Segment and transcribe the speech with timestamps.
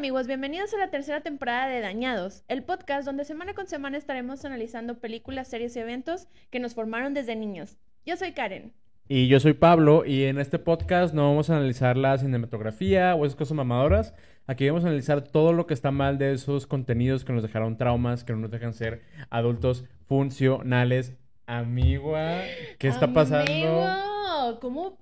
[0.00, 4.42] amigos, bienvenidos a la tercera temporada de Dañados, el podcast donde semana con semana estaremos
[4.46, 7.76] analizando películas, series y eventos que nos formaron desde niños.
[8.06, 8.72] Yo soy Karen.
[9.08, 13.26] Y yo soy Pablo y en este podcast no vamos a analizar la cinematografía o
[13.26, 14.14] esas cosas mamadoras.
[14.46, 17.76] Aquí vamos a analizar todo lo que está mal de esos contenidos que nos dejaron
[17.76, 21.12] traumas, que no nos dejan ser adultos funcionales.
[21.44, 22.38] Amigua,
[22.78, 23.52] ¿qué está pasando?
[23.52, 24.96] Amigo, ¿Cómo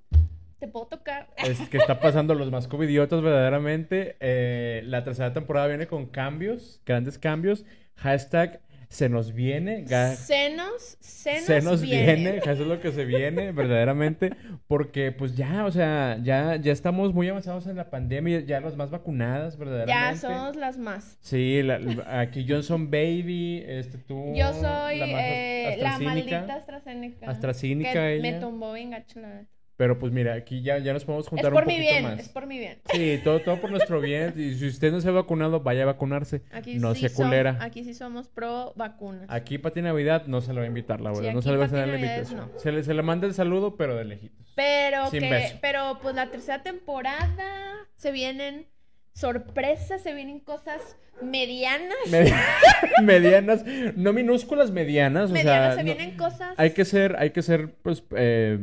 [0.58, 1.28] te puedo tocar?
[1.38, 4.16] Es que está pasando los más covidiotas verdaderamente.
[4.20, 7.64] Eh, la tercera temporada viene con cambios, grandes cambios.
[7.96, 9.84] Hashtag se nos viene.
[9.84, 12.14] ga- Se nos, se nos, viene.
[12.14, 14.30] viene, eso es lo que se viene verdaderamente,
[14.66, 18.76] porque pues ya, o sea, ya, ya estamos muy avanzados en la pandemia, ya las
[18.76, 20.20] más vacunadas Ya verdaderamente.
[20.20, 21.18] somos las más.
[21.20, 24.32] Sí, la- la- aquí Johnson Baby, este tú.
[24.34, 27.30] Yo soy la más eh, la maldita AstraZeneca.
[27.30, 28.40] AstraZeneca que me ella.
[28.40, 29.44] tumbó bien gacho, la.
[29.78, 32.02] Pero pues mira, aquí ya, ya nos podemos Es juntar por un mi poquito bien,
[32.02, 32.18] más.
[32.18, 32.78] es por mi bien.
[32.92, 34.34] Sí, todo, todo por nuestro bien.
[34.36, 36.42] Y si usted no se ha vacunado, vaya a vacunarse.
[36.50, 37.56] Aquí no sí sea culera.
[37.60, 39.26] aquí sí somos pro vacunas.
[39.28, 41.32] Aquí Pati Navidad no se le va a invitar, la Sí, verdad.
[41.32, 42.40] no se le va a hacer la invitación.
[42.52, 42.58] no.
[42.58, 44.52] Se, le, se le manda el saludo, pero de lejitos.
[44.56, 45.58] Pero Sin que, beso.
[45.62, 48.66] pero pues la tercera temporada se vienen
[49.14, 51.96] sorpresas, se vienen cosas medianas.
[52.10, 52.32] Medi-
[53.02, 53.64] medianas,
[53.96, 55.30] no minúsculas, medianas.
[55.30, 56.54] O sea, se no- vienen cosas.
[56.56, 58.58] hay que ser, hay que ser, pues, eh,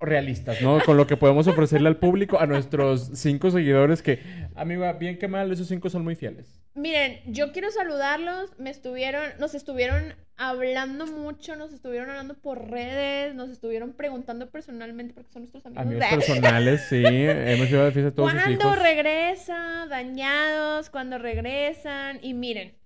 [0.00, 0.80] realistas, ¿no?
[0.84, 4.20] Con lo que podemos ofrecerle al público, a nuestros cinco seguidores que,
[4.54, 6.60] amiga, bien que mal, esos cinco son muy fieles.
[6.74, 8.50] Miren, yo quiero saludarlos.
[8.58, 15.12] Me estuvieron, nos estuvieron hablando mucho, nos estuvieron hablando por redes, nos estuvieron preguntando personalmente
[15.12, 15.84] porque son nuestros amigos.
[15.84, 18.82] Amigos personales, sí, hemos ido de fiesta todos sus ¿Cuándo hijos.
[18.82, 19.86] regresa?
[19.90, 21.18] Dañados, cuando
[22.22, 22.76] Y miren,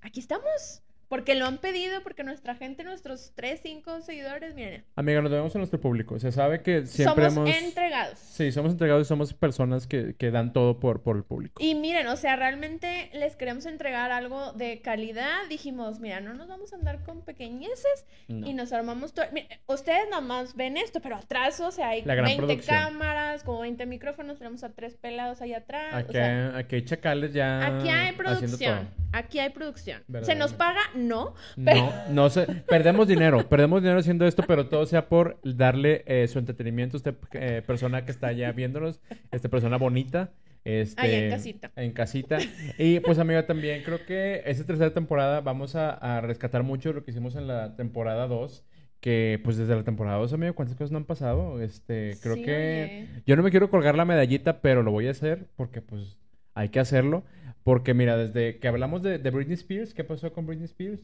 [0.00, 0.82] aquí estamos.
[1.08, 5.54] Porque lo han pedido, porque nuestra gente, nuestros 3, 5 seguidores, miren, Amiga, nos debemos
[5.54, 6.18] a nuestro público.
[6.18, 7.62] Se sabe que siempre somos hemos...
[7.62, 8.18] entregados.
[8.18, 11.62] Sí, somos entregados y somos personas que, que dan todo por, por el público.
[11.62, 15.46] Y miren, o sea, realmente les queremos entregar algo de calidad.
[15.48, 18.46] Dijimos, mira, no nos vamos a andar con pequeñeces No.
[18.46, 19.26] y nos armamos todo.
[19.66, 22.76] Ustedes nomás ven esto, pero atrás, o sea, hay La gran 20 producción.
[22.76, 25.94] cámaras, como 20 micrófonos, tenemos a tres pelados ahí atrás.
[25.94, 28.88] o Aquí, sea, aquí hay chacales ya Aquí hay haciendo producción.
[29.12, 30.02] Aquí hay producción.
[30.22, 30.80] ¿Se nos paga?
[30.94, 31.34] No.
[31.64, 32.46] Pero- No, no sé.
[32.68, 36.98] Perdemos dinero, perdemos dinero haciendo esto, pero todo sea por darle eh, su entretenimiento a
[36.98, 40.30] esta eh, persona que está allá viéndonos, esta persona bonita.
[40.64, 41.70] Este, Allá en casita.
[41.76, 42.38] En casita.
[42.76, 47.04] Y pues, amiga, también creo que esta tercera temporada vamos a, a rescatar mucho lo
[47.04, 48.64] que hicimos en la temporada 2.
[49.00, 51.62] Que pues desde la temporada 2, amigo, ¿cuántas cosas no han pasado?
[51.62, 53.06] Este, creo Sí, que.
[53.14, 53.22] oye.
[53.26, 56.18] Yo no me quiero colgar la medallita, pero lo voy a hacer porque pues
[56.54, 57.22] hay que hacerlo.
[57.68, 61.02] Porque mira, desde que hablamos de, de Britney Spears, ¿qué pasó con Britney Spears?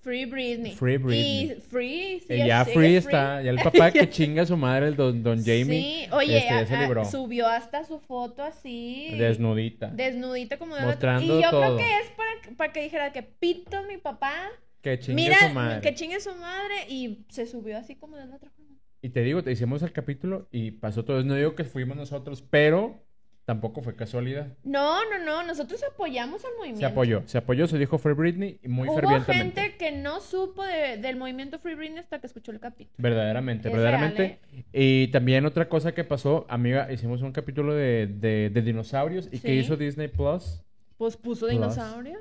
[0.00, 0.72] Free Britney.
[0.72, 1.42] Free Britney.
[1.42, 4.96] Y free, sí, ya free está, ya el papá que chinga a su madre, el
[4.96, 7.04] don, don Jamie, Sí, oye, este, se libró.
[7.04, 9.16] subió hasta su foto así.
[9.18, 9.88] desnudita.
[9.88, 11.60] Desnudita como de Mostrando Y yo todo.
[11.60, 14.32] creo que es para, para que dijera que pito mi papá.
[14.80, 15.80] Que chingue Mira, a su madre.
[15.82, 16.74] que chingue su madre.
[16.88, 18.78] Y se subió así como de la otra forma.
[19.02, 21.22] Y te digo, te hicimos el capítulo y pasó todo.
[21.22, 23.04] No digo que fuimos nosotros, pero
[23.48, 24.48] tampoco fue casualidad.
[24.62, 25.42] No, no, no.
[25.42, 26.80] Nosotros apoyamos al movimiento.
[26.80, 29.62] Se apoyó, se apoyó, se dijo Free Britney y muy Hubo fervientemente.
[29.62, 32.94] gente que no supo de- del movimiento Free Britney hasta que escuchó el capítulo.
[32.98, 34.38] Verdaderamente, Es verdaderamente.
[34.52, 39.28] real, Y también otra cosa que pasó, amiga, hicimos un capítulo de, de, de dinosaurios.
[39.32, 39.52] ¿Y qué Sí.
[39.60, 40.62] hizo Disney Plus?
[40.98, 41.52] Pues puso Plus.
[41.52, 42.20] dinosaurios.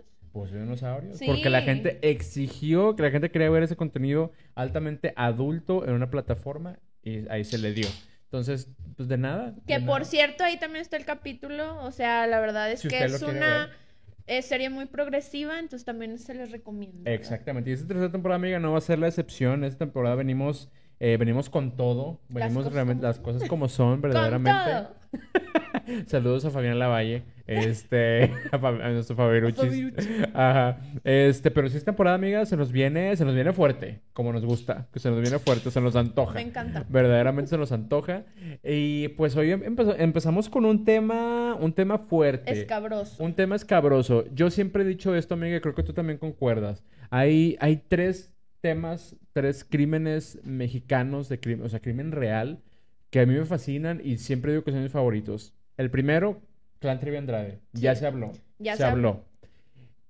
[0.51, 1.17] De dinosaurios.
[1.17, 1.25] Sí.
[1.25, 6.09] Porque la gente exigió que la gente quería ver ese contenido altamente adulto en una
[6.09, 7.87] plataforma y ahí se le dio.
[8.27, 9.55] Entonces, pues de nada.
[9.65, 10.05] Que de por nada.
[10.05, 11.81] cierto, ahí también está el capítulo.
[11.83, 13.69] O sea, la verdad es Si que es una
[14.25, 16.97] eh, serie muy progresiva, entonces también se les recomienda.
[17.03, 17.13] ¿verdad?
[17.13, 17.69] Exactamente.
[17.69, 19.63] Y esta tercera temporada, amiga, no va a ser la excepción.
[19.63, 22.19] Esta temporada venimos, eh, venimos con todo.
[22.27, 24.51] Venimos realmente como las cosas como son, Con verdaderamente.
[24.71, 24.95] todo.
[26.07, 29.87] Saludos a Fabián Lavalle, este, a, a nuestro Fabiruchis.
[30.33, 30.79] Ajá.
[31.03, 34.45] Este, pero si esta temporada, amiga, se nos viene, se nos viene fuerte, como nos
[34.45, 36.33] gusta, que se nos viene fuerte, se nos antoja.
[36.35, 36.85] Me encanta.
[36.89, 38.23] Verdaderamente se nos antoja.
[38.63, 42.51] Y pues hoy em- empezó- empezamos con un tema, un tema fuerte.
[42.51, 43.23] Escabroso.
[43.23, 44.25] Un tema escabroso.
[44.33, 46.83] Yo siempre he dicho esto, amiga, y creo que tú también concuerdas.
[47.09, 52.59] Hay, hay tres temas, tres crímenes mexicanos de crimen, o sea, crimen real,
[53.09, 55.53] que a mí me fascinan y siempre digo que son mis favoritos.
[55.77, 56.41] El primero,
[56.79, 57.59] Clan Trevi Andrade.
[57.73, 58.31] Ya se habló.
[58.59, 59.23] Ya se se habló.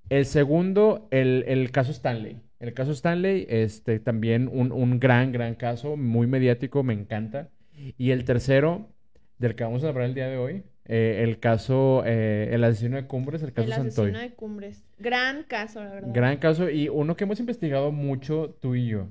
[0.10, 2.42] El segundo, el, el caso Stanley.
[2.60, 7.50] El caso Stanley, este, también un, un gran, gran caso, muy mediático, me encanta.
[7.98, 8.90] Y el tercero,
[9.38, 12.96] del que vamos a hablar el día de hoy, eh, el caso, eh, el asesino
[12.96, 14.10] de Cumbres, el caso El Santoy.
[14.12, 14.84] asesino de Cumbres.
[14.98, 16.10] Gran caso, la verdad.
[16.14, 19.08] Gran caso y uno que hemos investigado mucho tú y yo.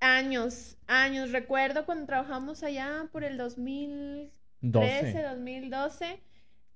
[0.00, 1.32] Años, años.
[1.32, 5.22] Recuerdo cuando trabajamos allá por el 2013, 12.
[5.22, 6.20] 2012.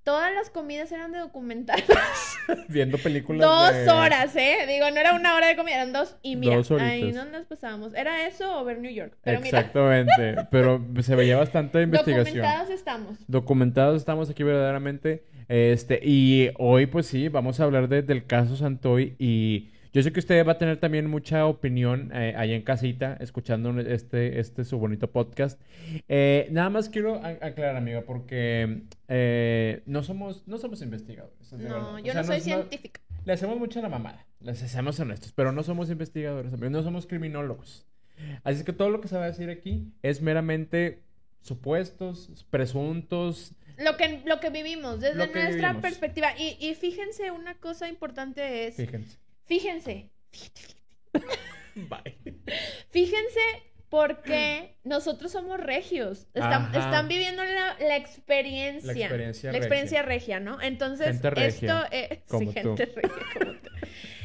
[0.03, 1.85] Todas las comidas eran de documentales.
[2.67, 4.65] Viendo películas dos de- horas, ¿eh?
[4.67, 6.17] Digo, no era una hora de comida, eran dos.
[6.21, 7.93] Y mira, Dos ahí no nos pasábamos.
[7.93, 9.15] ¿Era eso o ver New York?
[9.23, 10.35] Pero mira, Exactamente.
[10.51, 12.25] Pero se veía bastante investigación.
[12.25, 13.17] documentados estamos.
[13.27, 15.23] Documentados estamos aquí verdaderamente.
[15.47, 19.15] Este, y hoy, pues sí, vamos a hablar de- del caso Santoy.
[19.19, 23.15] Y yo sé que usted va a tener también mucha opinión eh, allá en casita,
[23.21, 25.61] escuchando este, este su bonito podcast.
[26.09, 31.51] Eh, nada más quiero aclarar, amiga, porque eh, no somos, no somos investigadores.
[31.51, 31.69] verdad.
[31.79, 32.99] No, O yo sea, no soy científica.
[33.23, 36.83] le hacemos mucho a la mamada, les hacemos honestos, pero no somos investigadores, amigos, no
[36.83, 37.85] somos criminólogos.
[38.43, 41.03] Así es que todo lo que se va a decir aquí es meramente
[41.41, 43.53] supuestos, presuntos.
[43.77, 45.81] Lo que, lo que vivimos desde nuestra vivimos.
[45.81, 46.27] perspectiva.
[46.37, 49.17] Y, y fíjense, una cosa importante es, Fíjense.
[49.45, 50.09] Fíjense,
[51.75, 52.17] Bye.
[52.91, 53.39] fíjense
[53.89, 56.25] porque nosotros somos regios.
[56.33, 58.91] Están, están viviendo la, la experiencia.
[58.91, 60.59] La experiencia La experiencia regia, ¿no?
[60.61, 62.19] Entonces, Gente regia, esto es...
[62.27, 62.75] como sí, tú.
[62.75, 63.69] gente regia como tú.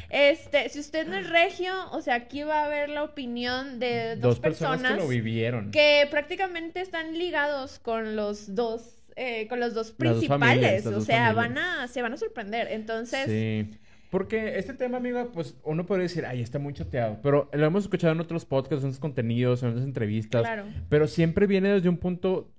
[0.09, 4.15] Este, si usted no es regio, o sea, aquí va a haber la opinión de
[4.15, 5.69] dos, Dos personas, que lo vivieron.
[5.69, 11.33] que prácticamente están ligados con los dos eh, con los dos principales, familias, o sea,
[11.33, 11.35] familias.
[11.35, 12.69] van a se van a sorprender.
[12.71, 13.69] Entonces, Sí.
[14.09, 17.19] Porque este tema, amiga, pues uno podría decir, ay, está muy choteado.
[17.21, 20.41] Pero lo hemos escuchado en otros podcasts, en otros contenidos, en otras entrevistas.
[20.41, 20.63] claro.
[20.89, 22.49] Pero siempre viene desde un punto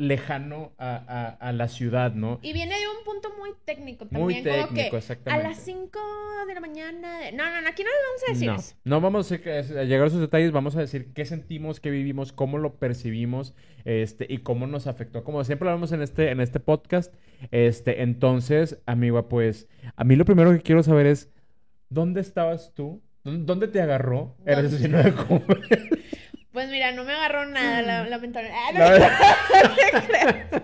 [0.00, 2.38] lejano a, a- a la ciudad, ¿no?
[2.42, 5.48] Y viene de un punto muy técnico Muy también, como técnico, que a exactamente.
[5.48, 5.98] las 5
[6.48, 8.74] de la mañana, no, no, no, aquí no les vamos a decir No, eso.
[8.84, 12.32] no vamos a, a llegar a esos detalles, vamos a decir qué sentimos, qué vivimos,
[12.32, 13.54] cómo lo percibimos,
[13.84, 15.22] este, y cómo nos afectó.
[15.22, 17.14] Como siempre lo hablamos en este, en este podcast.
[17.50, 21.30] Este, entonces, amiga, pues, a mí lo primero que quiero saber es,
[21.90, 23.02] ¿dónde estabas tú?
[23.22, 24.68] ¿Dó- ¿Dónde te agarró el ¿Dónde?
[24.68, 25.68] asesino de Cumbres?
[26.52, 28.72] Pues mira, no me agarró nada, la- lamentablemente.
[28.74, 29.18] No, La-
[30.06, 30.62] creas.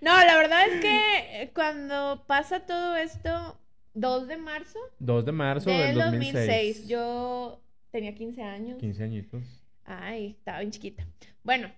[0.00, 3.58] No, la verdad es que eh, cuando pasa todo esto,
[3.94, 6.34] 2 de marzo 2 de marzo del del 2006.
[6.34, 7.60] 2006, yo
[7.90, 8.78] tenía 15 años.
[8.78, 9.42] 15 añitos.
[9.84, 11.04] Ay, estaba bien chiquita.
[11.42, 11.70] Bueno,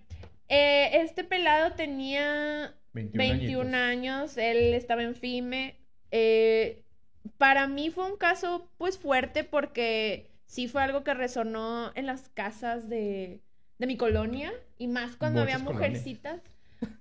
[0.47, 3.75] eh, este pelado tenía 21, 21 añitos.
[3.89, 5.75] años, él estaba en FIME.
[6.11, 6.83] Eh,
[7.37, 12.29] para mí fue un caso pues fuerte porque sí fue algo que resonó en las
[12.29, 13.41] casas de,
[13.79, 15.73] de mi colonia y más cuando había colonias.
[15.73, 16.41] mujercitas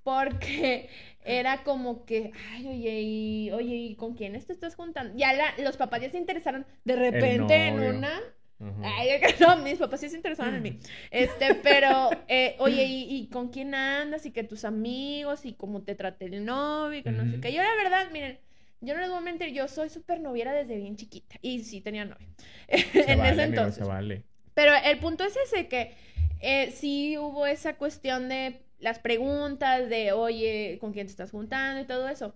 [0.02, 0.88] porque
[1.24, 5.14] era como que, ay, oye, y, oye, ¿y con quiénes te estás juntando?
[5.16, 8.20] Ya la- los papás ya se interesaron de repente en una.
[8.60, 8.82] Ajá.
[8.98, 9.10] Ay,
[9.40, 10.78] no, mis papás sí se interesaban en mí.
[11.10, 14.26] Este, pero, eh, oye, ¿y, y con quién andas?
[14.26, 17.52] Y que tus amigos, y cómo te trate el novio, y que no sé qué.
[17.52, 18.38] Yo, la verdad, miren,
[18.82, 21.36] yo no les voy a mentir, yo soy súper noviera desde bien chiquita.
[21.40, 22.28] Y sí tenía novio.
[22.68, 23.76] En vale, ese amigo, entonces.
[23.76, 24.24] se vale.
[24.54, 25.94] Pero el punto es ese, que
[26.40, 31.80] eh, sí hubo esa cuestión de las preguntas, de, oye, ¿con quién te estás juntando?
[31.80, 32.34] Y todo eso.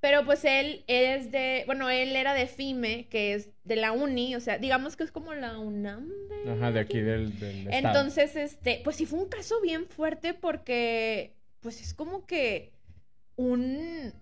[0.00, 4.36] Pero pues él es de, bueno, él era de FIME, que es de la uni,
[4.36, 7.76] o sea, digamos que es como la UNAM de Ajá, de aquí del, del estado.
[7.98, 12.72] entonces, este, pues sí fue un caso bien fuerte porque, pues es como que
[13.36, 14.12] un,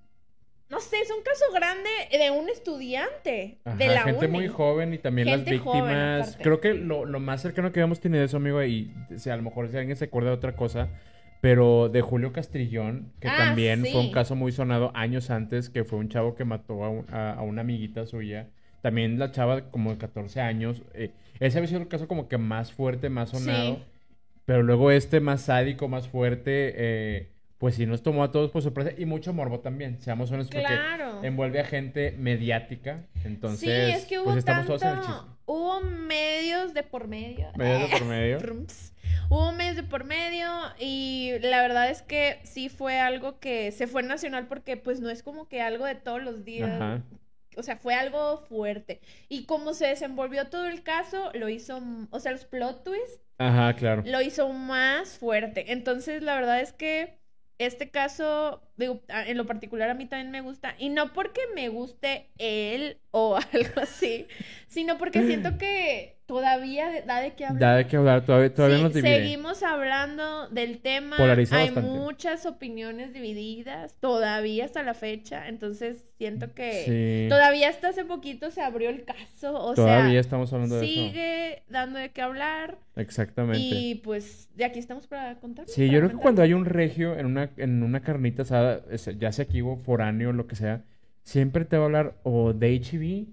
[0.74, 4.34] no sé, es un caso grande de un estudiante de la gente uni.
[4.34, 6.38] muy joven y también Gente las víctimas.
[6.42, 8.92] Creo que lo, lo más cercano que habíamos tenido de eso, amigo, y
[9.30, 10.88] a lo mejor si alguien se acuerda de otra cosa,
[11.40, 15.84] pero de Julio Castrillón, que Ah, también fue un caso muy sonado años antes, que
[15.84, 18.48] fue un chavo que mató a, un- a- a una amiguita suya.
[18.82, 20.82] También la chava como de 14 años.
[20.94, 21.10] eh,
[21.40, 23.76] ese había sido el caso como que más fuerte, más sonado.
[23.76, 23.82] Sí.
[24.46, 27.28] Pero luego este más sádico, más fuerte, eh,
[27.64, 28.90] pues sí nos tomó a todos por sorpresa.
[28.94, 33.06] Y mucho morbo también, seamos honestos, porque envuelve a gente mediática.
[33.24, 35.34] Entonces, sí, es que hubo pues estamos todos en el tanto, chisme.
[35.46, 37.46] hubo medios de por medio.
[37.56, 38.38] Medios de por medio.
[39.30, 40.46] Hubo medios de por medio
[40.78, 45.08] y la verdad es que sí fue algo que se fue nacional porque pues no
[45.08, 46.70] es como que algo de todos los días.
[46.70, 47.02] Ajá.
[47.56, 49.00] O sea, fue algo fuerte.
[49.30, 51.80] Y como se desenvolvió todo el caso, lo hizo,
[52.10, 54.02] o sea, los plot twists Ajá, claro.
[54.04, 55.72] lo hizo más fuerte.
[55.72, 57.23] Entonces, la verdad es que
[57.58, 60.74] este caso, digo, en lo particular a mí también me gusta.
[60.78, 64.26] Y no porque me guste él o algo así,
[64.68, 67.60] sino porque siento que todavía da de qué hablar.
[67.60, 69.16] Da de qué hablar, todavía, todavía Sí, nos divide.
[69.18, 71.16] seguimos hablando del tema.
[71.18, 71.90] Polariza Hay bastante.
[71.90, 75.48] muchas opiniones divididas todavía hasta la fecha.
[75.48, 76.84] Entonces siento que
[77.26, 77.28] Sí.
[77.28, 79.54] todavía hasta hace poquito se abrió el caso.
[79.60, 80.94] O Todavía sea, estamos hablando de eso.
[80.94, 82.78] sigue dando de qué hablar.
[82.96, 83.58] Exactamente.
[83.60, 85.66] Y pues de aquí estamos para contar.
[85.68, 89.10] Sí, yo creo que cuando hay un regio en una, en una carnita asada, es-
[89.18, 90.84] ya sea aquí o foráneo, lo que sea,
[91.22, 93.26] siempre te va a hablar o de HB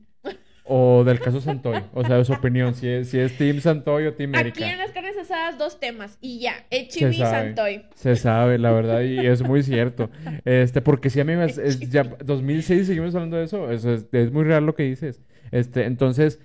[0.64, 1.82] o del caso Santoy?
[1.94, 4.64] O sea, su opinión, si es, si es Team Santoy o Team Erika.
[4.64, 7.84] Aquí en las carnes asadas dos temas y ya, el chibi Santoy.
[7.96, 10.10] Se sabe, la verdad, y es muy cierto.
[10.46, 14.44] Este, porque si a mí es, ya 2006 seguimos hablando de eso, es, es muy
[14.44, 15.22] real lo que dices.
[15.52, 16.40] Este, entonces,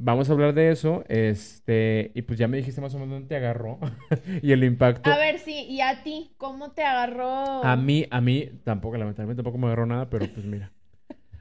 [0.00, 3.28] Vamos a hablar de eso, este, y pues ya me dijiste más o menos dónde
[3.28, 3.80] te agarró
[4.42, 5.10] y el impacto.
[5.10, 7.64] A ver, sí, y a ti, ¿cómo te agarró?
[7.64, 10.70] A mí, a mí tampoco, lamentablemente tampoco me agarró nada, pero pues mira.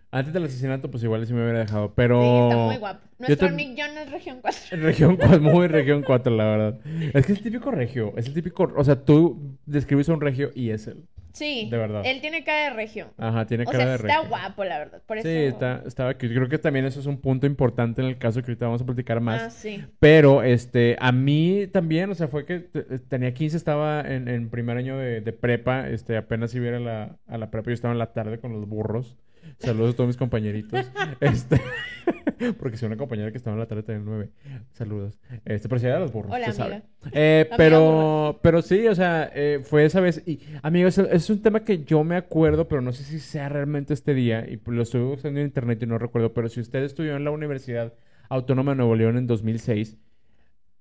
[0.10, 2.20] Antes del asesinato, pues igual sí me hubiera dejado, pero...
[2.20, 3.08] Sí, está muy guapo.
[3.20, 4.60] Nuestro Nick John es región 4.
[4.82, 6.80] Región 4, muy región 4, la verdad.
[7.14, 8.74] Es que es el típico regio, es el típico...
[8.76, 11.04] O sea, tú describes a un regio y es él.
[11.38, 11.68] Sí.
[11.70, 12.02] De verdad.
[12.06, 13.14] Él tiene cara de regio.
[13.18, 14.10] Ajá, tiene cara sea, de regio.
[14.10, 15.02] está guapo, la verdad.
[15.06, 16.34] Por sí, está, estaba cute.
[16.34, 18.86] Creo que también eso es un punto importante en el caso que ahorita vamos a
[18.86, 19.42] platicar más.
[19.44, 19.84] Ah, sí.
[20.00, 22.60] Pero, este, a mí también, o sea, fue que
[23.08, 27.18] tenía 15, estaba en, en primer año de, de, prepa, este, apenas iba a, la,
[27.28, 29.16] a la prepa, yo estaba en la tarde con los burros.
[29.60, 30.92] Saludos a todos mis compañeritos.
[31.20, 31.60] Este,
[32.60, 34.30] porque soy una compañera que estaba en la tarde también nueve.
[34.74, 35.20] Saludos.
[35.46, 36.32] Este, pero si era los burros.
[36.32, 36.84] Hola, amiga.
[37.12, 40.22] Eh, pero, pero sí, o sea, eh, fue esa vez.
[40.28, 43.94] Y, amigos, es un tema que yo me acuerdo, pero no sé si sea realmente
[43.94, 44.46] este día.
[44.48, 46.34] Y lo estuve buscando en internet y no recuerdo.
[46.34, 47.94] Pero si usted estudió en la Universidad
[48.30, 49.98] Autónoma de Nuevo León en 2006,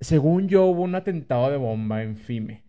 [0.00, 2.64] según yo hubo un atentado de bomba en FIME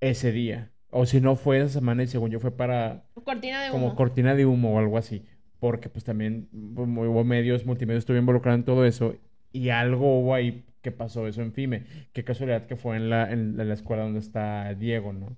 [0.00, 0.71] ese día.
[0.94, 3.04] O si no fue esa semana y según yo fue para...
[3.24, 3.80] Cortina de humo.
[3.80, 5.24] Como cortina de humo o algo así.
[5.58, 9.16] Porque pues también pues, hubo medios, multimedia estuve involucrado en todo eso.
[9.52, 11.84] Y algo hubo ahí que pasó eso en FIME.
[12.12, 15.36] Qué casualidad que fue en la, en la escuela donde está Diego, ¿no?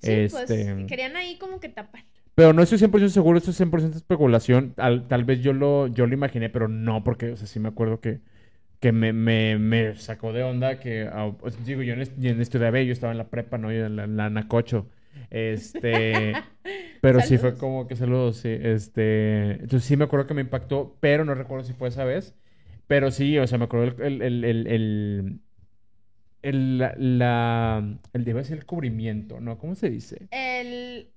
[0.00, 2.04] Sí, pues este, querían ahí como que tapar.
[2.34, 4.74] Pero no estoy 100% seguro, esto es 100% especulación.
[4.74, 7.68] Tal, tal vez yo lo, yo lo imaginé, pero no, porque, o sea, sí me
[7.68, 8.20] acuerdo que
[8.80, 12.80] que me, me, me, sacó de onda que, ah, pues, digo, yo en, en estudiaba,
[12.80, 13.72] yo estaba en la prepa, ¿no?
[13.72, 14.86] Yo en la, en la Nacocho.
[15.30, 16.32] Este,
[17.00, 20.96] pero sí fue como que saludos, sí, este, entonces sí me acuerdo que me impactó,
[21.00, 22.34] pero no recuerdo si fue esa vez,
[22.86, 25.40] pero sí, o sea, me acuerdo el, el, el, el,
[26.42, 26.78] el
[27.18, 29.58] la, el, debe ser el cubrimiento, ¿no?
[29.58, 30.28] ¿Cómo se dice?
[30.30, 31.10] El...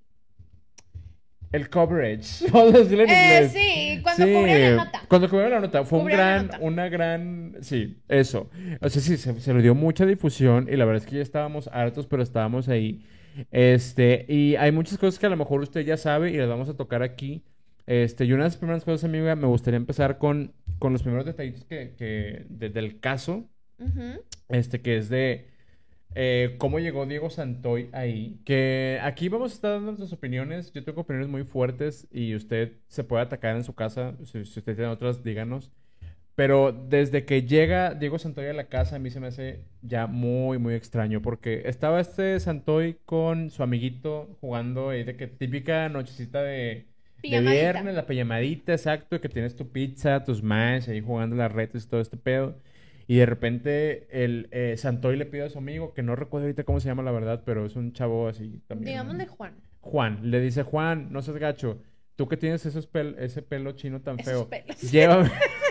[1.51, 2.47] El coverage.
[2.51, 5.01] Vamos a decirlo en eh, Sí, cuando sí, cubrió la nota.
[5.07, 5.83] Cuando cubrió la nota.
[5.83, 7.57] Fue un gran, una gran.
[7.61, 8.51] Sí, eso.
[8.81, 11.23] O sea, sí, se, se, le dio mucha difusión y la verdad es que ya
[11.23, 13.03] estábamos hartos, pero estábamos ahí.
[13.51, 16.69] Este, y hay muchas cosas que a lo mejor usted ya sabe y las vamos
[16.69, 17.43] a tocar aquí.
[17.85, 21.25] Este, y una de las primeras cosas, amiga, me gustaría empezar con, con los primeros
[21.25, 23.49] detalles que, que del caso.
[24.49, 25.47] Este, que es de
[26.15, 28.41] eh, cómo llegó Diego Santoy ahí.
[28.45, 30.71] Que aquí vamos a estar dando nuestras opiniones.
[30.71, 34.15] Yo tengo opiniones muy fuertes y usted se puede atacar en su casa.
[34.23, 35.71] Si, si usted tiene otras, díganos.
[36.39, 40.07] Pero desde que llega Diego Santoy a la casa, a mí se me hace ya
[40.07, 41.21] muy, muy extraño.
[41.21, 46.85] Porque estaba este Santoy con su amiguito jugando ahí de que típica nochecita de,
[47.21, 51.83] de viernes, la pijamadita, exacto, que tienes tu pizza, tus mash ahí jugando las redes
[51.83, 52.55] y todo este pedo.
[53.05, 56.63] Y de repente el eh, Santoy le pide a su amigo, que no recuerdo ahorita
[56.63, 58.91] cómo se llama la verdad, pero es un chavo así también.
[58.91, 59.55] Digamos de Juan.
[59.81, 61.81] Juan, le dice, Juan, no seas gacho,
[62.15, 64.47] tú que tienes esos ese pelo chino tan feo,
[64.89, 65.29] llévame...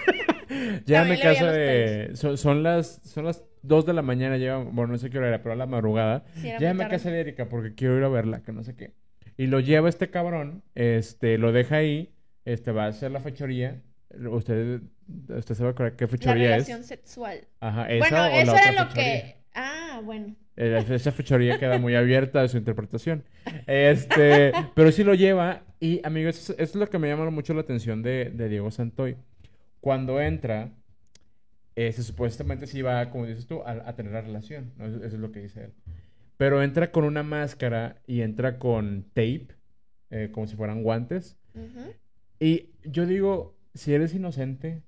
[0.86, 2.12] Llévame a casa de.
[2.14, 5.42] Son, las son las 2 de la mañana, lleva, bueno, no sé qué hora era,
[5.42, 6.24] pero a la madrugada.
[6.36, 8.92] llévame a casa de Erika porque quiero ir a verla, que no sé qué.
[9.36, 12.12] Y lo lleva este cabrón, este, lo deja ahí,
[12.44, 13.80] este, va a hacer la fechoría.
[14.10, 14.80] Usted,
[15.28, 16.68] usted se va a acordar qué fechoría es.
[16.68, 17.40] La relación sexual.
[17.60, 19.36] Ajá, esa bueno, o eso la era lo que.
[19.54, 20.34] Ah, bueno.
[20.56, 23.24] Eh, esa fechoría queda muy abierta de su interpretación.
[23.66, 25.62] Este, pero sí lo lleva.
[25.78, 29.16] Y, amigos, eso, es lo que me llama mucho la atención de, de Diego Santoy
[29.80, 30.72] cuando entra,
[31.74, 34.72] ese supuestamente sí va, como dices tú, a, tener la relación.
[34.78, 35.72] Eso, es lo que dice él.
[36.36, 39.48] Pero entra con una máscara y entra con tape,
[40.10, 41.36] eh, como si fueran guantes.
[42.40, 44.82] Y yo digo, si eres inocente,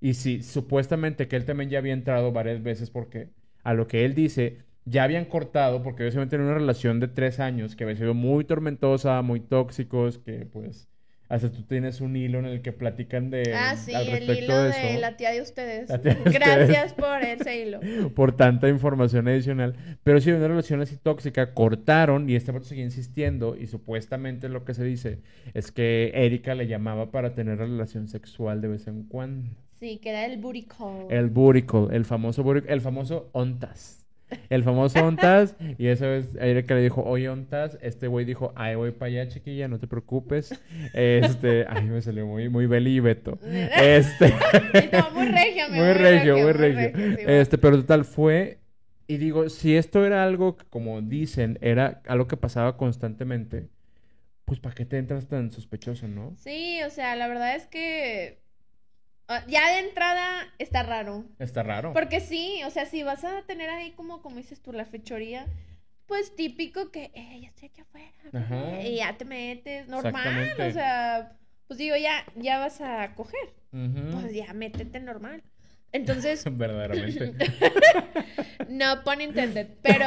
[0.00, 3.30] y si supuestamente que él también ya había entrado varias veces, porque
[3.62, 7.38] a lo que él dice, ya habían cortado, porque obviamente en una relación de tres
[7.38, 10.88] años que había sido muy tormentosa, muy tóxicos, que pues
[11.32, 14.98] hasta tú tienes un hilo en el que platican de ah, sí, el hilo de,
[15.00, 15.88] la tía de ustedes.
[16.26, 17.80] Gracias por ese hilo.
[18.14, 19.74] por tanta información adicional.
[20.04, 24.66] Pero sí, una relación así tóxica, cortaron y este vato seguía insistiendo y supuestamente lo
[24.66, 25.20] que se dice
[25.54, 29.48] es que Erika le llamaba para tener relación sexual de vez en cuando.
[29.80, 31.06] Sí, que era el booty call.
[31.08, 34.01] El booty call, el famoso booty, el famoso ontas
[34.48, 35.56] el famoso Ontas.
[35.78, 39.28] Y esa vez Erika le dijo, oye Ontas, este güey dijo, ay, voy para allá,
[39.28, 40.58] chiquilla, no te preocupes.
[40.94, 43.38] Este, ay, me salió muy, muy Beli y Beto.
[43.42, 44.32] Este.
[45.14, 46.90] muy regio, muy, regio, muy regio.
[47.28, 48.58] este, pero total fue.
[49.06, 53.68] Y digo, si esto era algo que, como dicen, era algo que pasaba constantemente,
[54.44, 56.34] pues ¿para qué te entras tan sospechoso, no?
[56.36, 58.41] Sí, o sea, la verdad es que
[59.48, 61.24] Ya de entrada está raro.
[61.38, 61.92] Está raro.
[61.92, 65.46] Porque sí, o sea, si vas a tener ahí como, como dices tú, la fechoría,
[66.06, 68.12] pues típico que, eh, ya estoy aquí afuera.
[68.32, 68.82] Ajá.
[68.82, 71.32] Y ya te metes, normal, o sea,
[71.66, 74.20] pues digo, ya, ya vas a coger, Ujú.
[74.20, 75.42] pues ya métete normal.
[75.92, 77.32] Entonces, Verdaderamente.
[78.68, 80.06] no pun intended, pero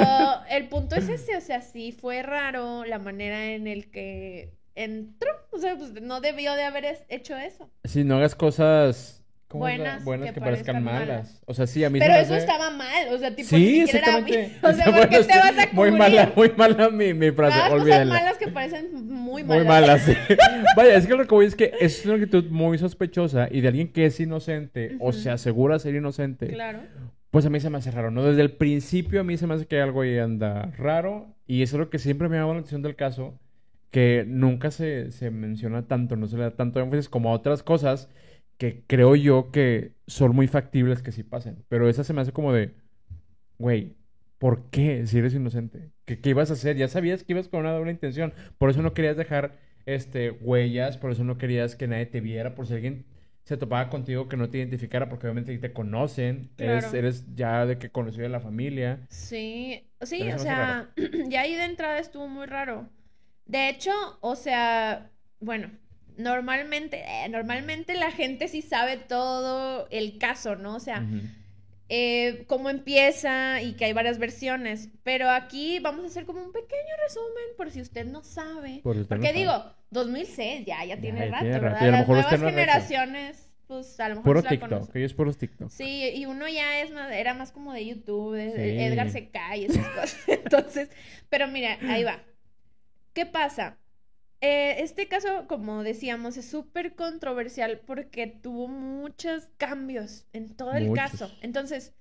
[0.50, 5.30] el punto es ese, o sea, sí fue raro la manera en el que entró,
[5.52, 7.70] o sea, pues no debió de haber hecho eso.
[7.84, 11.08] Si no hagas cosas ¿cómo es la- Buenas, buenas que que, parezcan parezcan malas.
[11.28, 11.44] malas.
[11.46, 13.84] O sea, sí, a mí Pero eso hace- estaba mal, o sea, tipo, Sí, era
[13.86, 14.38] exactamente.
[14.38, 14.58] bien.
[14.62, 15.94] O sea, ¿por qué te vas a Muy cubrir?
[15.94, 19.58] mala, muy mala mi, mi frase, Hagas cosas malas que parecen muy malas.
[19.64, 20.14] Muy mala, sí.
[20.76, 23.68] Vaya, es que lo que voy es que es una actitud muy sospechosa y de
[23.70, 26.80] alguien que es inocente o se asegura ser inocente, Claro.
[27.32, 28.24] pues a mí se me hace raro, ¿no?
[28.24, 31.78] Desde el principio a mí se me hace que algo ahí anda raro y eso
[31.78, 33.40] es lo que siempre me llama la atención del caso,
[33.96, 37.64] que nunca se, se menciona tanto, no se le da tanto énfasis como a otras
[37.64, 38.10] cosas
[38.58, 41.64] que creo yo que son muy factibles que sí pasen.
[41.70, 42.74] Pero esa se me hace como de,
[43.58, 43.96] güey,
[44.38, 45.92] ¿por qué si eres inocente?
[46.06, 46.76] ¿Qué, qué ibas a hacer?
[46.76, 48.34] Ya sabías que ibas con una doble intención.
[48.58, 52.54] Por eso no querías dejar este, huellas, por eso no querías que nadie te viera,
[52.54, 53.06] por si alguien
[53.46, 56.98] se topaba contigo que no te identificara, porque obviamente te conocen, eres, Claro.
[56.98, 59.00] eres ya de que conocido de la familia.
[59.10, 60.90] Sí, sí, o sea,
[61.30, 62.90] ya ahí de entrada estuvo muy raro.
[63.46, 65.10] De hecho, o sea,
[65.40, 65.70] bueno,
[66.18, 70.76] normalmente, eh, normalmente la gente sí sabe todo el caso, ¿no?
[70.76, 71.04] O sea,
[71.90, 74.90] eh, cómo empieza y que hay varias versiones.
[75.04, 78.80] Pero aquí vamos a hacer como un pequeño resumen por si usted no sabe.
[78.84, 79.40] Por no Porque sabe.
[79.40, 81.82] digo, 2006 ya, ya tiene ya rato, tiene rato, ¿verdad?
[81.82, 84.50] y a lo Las mejor nuevas no generaciones, pues a lo mejor Puro sí la
[84.50, 85.70] TikTok, ellos puros TikTok.
[85.70, 88.58] Sí, y uno ya es más, era más como de YouTube, de- Sí.
[88.58, 90.18] de Edgar se cae y esas cosas.
[90.28, 90.90] Entonces,
[91.30, 92.20] pero mira, ahí va.
[93.16, 93.80] ¿Qué pasa?
[94.42, 100.88] Eh, este caso, como decíamos, es súper controversial porque tuvo muchos cambios en todo el
[100.88, 101.12] Muchos.
[101.12, 101.32] caso.
[101.42, 101.94] Entonces,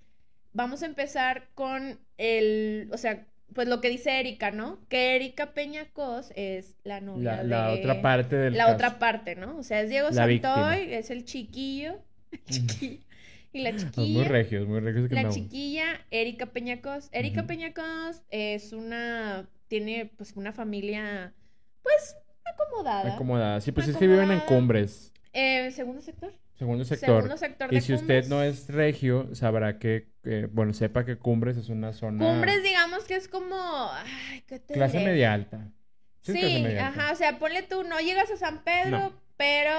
[0.53, 4.81] vamos a empezar con el, o sea, pues lo que dice Erika, ¿no?
[4.89, 8.75] Que Erika Peñacos es la novia La, la de- otra parte del la caso.
[8.75, 9.59] otra parte, ¿no?
[9.59, 10.77] O sea, es Diego La Santoy, víctima.
[10.95, 13.01] es el chiquillo, el chiquillo,
[13.53, 14.13] y la Son chiquilla.
[14.13, 17.09] muy regios, muy regios que La chiquilla, Erika Peñacos.
[17.13, 17.47] Erika Ujú.
[17.47, 21.35] Peñacos es una, tiene pues una familia,
[21.83, 23.15] pues, acomodada.
[23.15, 23.61] acomodada.
[23.61, 24.47] Sí, pues es que viven en Acomodada.
[24.47, 26.33] Cumbres, Eh, segundo sector.
[26.55, 27.23] segundo sector.
[27.23, 31.19] Segundo sector Y de si usted no es regio, sabrá que, eh, bueno, sepa que
[31.19, 33.57] Cumbres es una zona Cumbres, digamos que es como,
[33.93, 35.11] ay, ¿qué te clase diré?
[35.13, 35.73] media alta.
[36.23, 37.03] Sí, es clase media alta.
[37.03, 39.24] ajá, o sea, ponle tú, no llegas a San Pedro, No.
[39.37, 39.73] Pero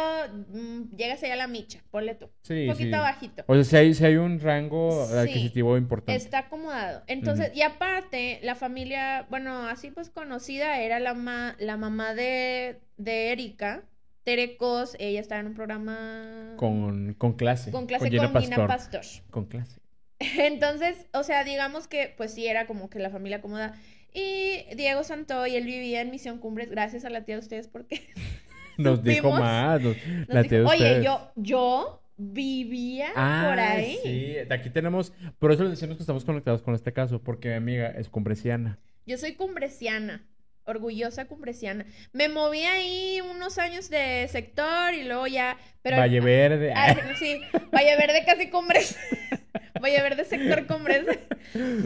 [0.50, 2.30] mm, llegas allá a la micha, ponle tú.
[2.42, 2.94] Sí, un poquito sí.
[2.96, 3.44] abajito.
[3.48, 5.14] O sea, si hay, si hay un rango Sí.
[5.18, 6.16] adquisitivo importante.
[6.16, 7.04] Está acomodado.
[7.08, 12.80] Entonces, y aparte, la familia, bueno, así pues conocida, era la, ma- la mamá de,
[12.98, 13.84] de Erika,
[14.24, 17.72] Tere Cos, ella estaba en un programa Con, con clase.
[17.72, 19.02] con clase Gina con Gina Pastor.
[19.02, 19.24] Pastor.
[19.32, 19.80] Con clase.
[20.20, 23.76] Entonces, o sea, digamos que pues sí era como que la familia acomodada.
[24.14, 28.02] Y Diego Santoy, él vivía en Misión Cumbres, gracias a la tía de ustedes, porque
[28.84, 29.82] Nos dijo más.
[29.82, 33.98] nos- nos la dijo, tía de oye, yo, yo vivía Ah, por ahí.
[34.04, 34.10] sí.
[34.34, 35.12] De Aquí tenemos.
[35.40, 38.80] Por eso les decimos que estamos conectados con este caso, porque mi amiga es cumbresiana.
[39.06, 40.26] Yo soy cumbresiana,
[40.64, 41.86] orgullosa cumbresiana.
[42.14, 46.74] Me moví ahí unos años de sector y luego ya, pero Valle Verde.
[46.76, 47.42] Ay, sí,
[47.74, 48.98] Valle Verde casi cumbres.
[49.86, 51.06] Valle Verde sector cumbres.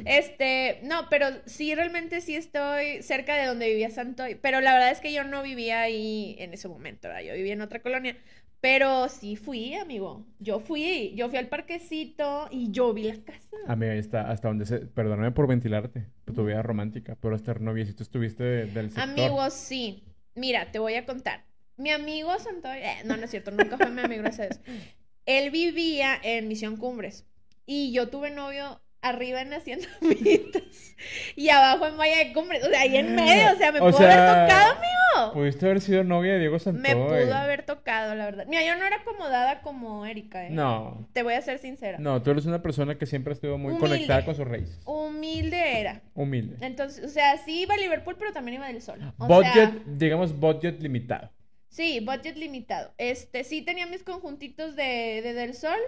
[0.05, 4.91] Este, no, pero sí realmente sí estoy cerca de donde vivía Santoy, pero la verdad
[4.91, 7.23] es que yo no vivía ahí en ese momento, ¿verdad?
[7.23, 8.17] yo vivía en otra colonia.
[8.61, 10.25] Pero sí fui, amigo.
[10.39, 13.55] Yo fui, yo fui al parquecito y yo vi la casa.
[13.67, 14.79] Amiga, ahí está, hasta donde se.
[14.79, 19.03] Perdóname por ventilarte, por tu vida romántica, pero hasta noviecito estuviste de- del sector.
[19.09, 20.03] Amigos, sí.
[20.35, 21.45] Mira, te voy a contar.
[21.77, 24.83] Mi amigo Santoy, eh, no, no es cierto, nunca fue mi amigo, gracias a Dios.
[25.25, 27.25] Él vivía en Misión Cumbres
[27.71, 30.95] y yo tuve novio arriba en Hacienda Mitas
[31.35, 33.91] y abajo en Valle de Cumbres, o sea, ahí en medio, o sea, me O
[33.91, 35.33] pudo sea, haber tocado, amigo.
[35.33, 36.81] Pudiste haber sido novia de Diego Santoy.
[36.81, 38.45] Me pudo haber tocado, la verdad.
[38.47, 40.49] Mira, yo no era acomodada como Erika, ¿eh?
[40.49, 41.07] No.
[41.13, 41.99] Te voy a ser sincera.
[41.99, 43.87] No, tú eres una persona que siempre estuvo muy Humilde.
[43.87, 44.81] conectada con sus raíces.
[44.85, 46.01] Humilde era.
[46.15, 46.57] Humilde.
[46.61, 48.99] Entonces, o sea, sí iba a Liverpool, pero también iba del Sol.
[49.19, 51.29] O budget, sea, digamos, budget limitado.
[51.67, 52.93] Sí, budget limitado.
[52.97, 55.79] Este, sí tenía mis conjuntitos de, de Del Sol,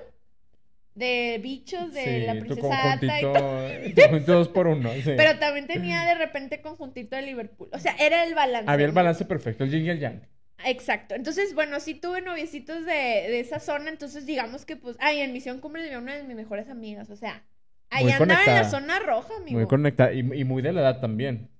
[0.95, 4.19] de bichos, de sí, la tu princesa Ata y todo.
[4.25, 5.13] tu dos por uno, sí.
[5.17, 7.69] Pero también tenía de repente conjuntito de Liverpool.
[7.71, 8.69] O sea, era el balance.
[8.69, 10.21] Había el balance perfecto, el yin y el yang.
[10.65, 11.15] Exacto.
[11.15, 13.89] Entonces, bueno, sí tuve noviecitos de, de esa zona.
[13.89, 17.09] Entonces, digamos que, pues, ay, en Misión Cumbre vivía una de mis mejores amigas.
[17.09, 17.43] O sea,
[17.89, 19.57] ahí andaba en la zona roja, amigo.
[19.57, 21.50] Muy conectada y, y muy de la edad también.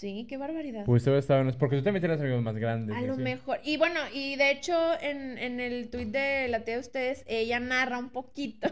[0.00, 0.86] Sí, qué barbaridad.
[0.86, 1.52] Pudiste haber estado en...
[1.58, 2.96] Porque tú también tienes amigos más grandes.
[2.96, 3.60] A lo mejor.
[3.62, 7.60] Y bueno, y de hecho, en, en el tuit de la tía de ustedes, ella
[7.60, 8.68] narra un poquito.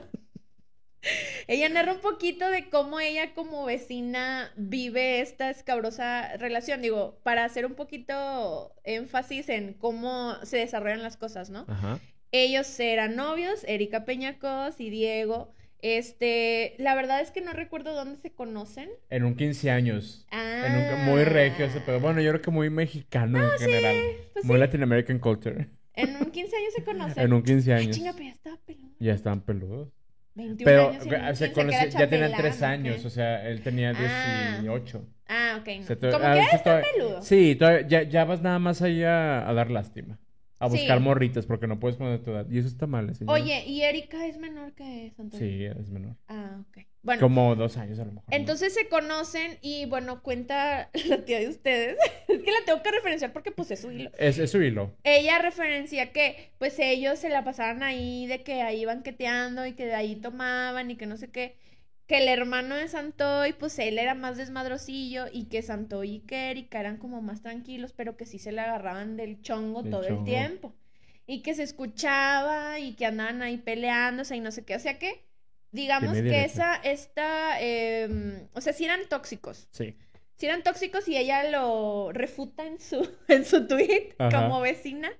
[1.46, 6.80] ella narra un poquito de cómo ella como vecina vive esta escabrosa relación.
[6.80, 11.66] Digo, para hacer un poquito énfasis en cómo se desarrollan las cosas, ¿no?
[11.68, 12.00] Ajá.
[12.32, 15.52] Ellos eran novios, Erika Peñacos y Diego.
[15.80, 18.88] Este, la verdad es que no recuerdo dónde se conocen.
[19.10, 20.26] En un 15 años.
[20.30, 20.64] Ah.
[20.66, 22.00] En un, muy regio ese pedo.
[22.00, 23.96] Bueno, yo creo que muy mexicano en general.
[24.32, 24.60] pues muy sí.
[24.60, 25.68] Latin American culture.
[25.94, 27.22] En un 15 años se conocen.
[27.24, 27.96] En un 15 Ah, años.
[27.96, 28.90] chinga, pero ya estaba peludo.
[28.98, 29.88] Ya estaban peludos.
[30.34, 32.66] 21 Pero años y en un o sea, 15, conoce- ya tenían chambelán, 3 ¿o
[32.66, 33.00] años.
[33.00, 33.06] qué?
[33.06, 34.58] O sea, él tenía Ah.
[34.60, 35.06] 18.
[35.26, 35.68] Ah, ok,
[36.00, 36.10] no.
[36.12, 37.22] Como ah, que está peludo.
[37.22, 40.18] Sí, todavía- ya, ya vas nada más ahí a, a dar lástima.
[40.60, 40.76] A Sí.
[40.78, 42.46] buscar morritas porque no puedes poner tu edad.
[42.50, 43.32] Y eso está mal, señor.
[43.34, 45.38] Oye, ¿y Erika es menor que Santos?
[45.38, 46.16] Sí, es menor.
[46.26, 46.84] Ah, ok.
[47.02, 48.28] Bueno, Como dos años a lo mejor.
[48.28, 48.36] ¿no?
[48.36, 51.96] entonces se conocen y bueno, cuenta la tía de ustedes.
[52.28, 54.10] es que la tengo que referenciar porque puse su hilo.
[54.18, 54.96] Es, es su hilo.
[55.04, 59.86] Ella referencia que pues ellos se la pasaban ahí, de que ahí banqueteando y que
[59.86, 61.56] de ahí tomaban y que no sé qué.
[62.08, 66.50] Que el hermano de Santoy, pues él era más desmadrosillo y que Santoy y que
[66.50, 70.02] Erika eran como más tranquilos, pero que sí se le agarraban del chongo Del todo
[70.08, 70.18] chongo.
[70.20, 70.74] el tiempo.
[71.26, 74.74] Y que se escuchaba y que andaban ahí peleándose y no sé qué.
[74.74, 75.22] O sea que,
[75.70, 76.46] digamos que directo.
[76.46, 79.94] esa, esta, em, o sea, sí eran tóxicos Sí.
[80.36, 84.44] si eran tóxicos y ella lo refuta en su, en su tweet Ajá.
[84.44, 85.10] como vecina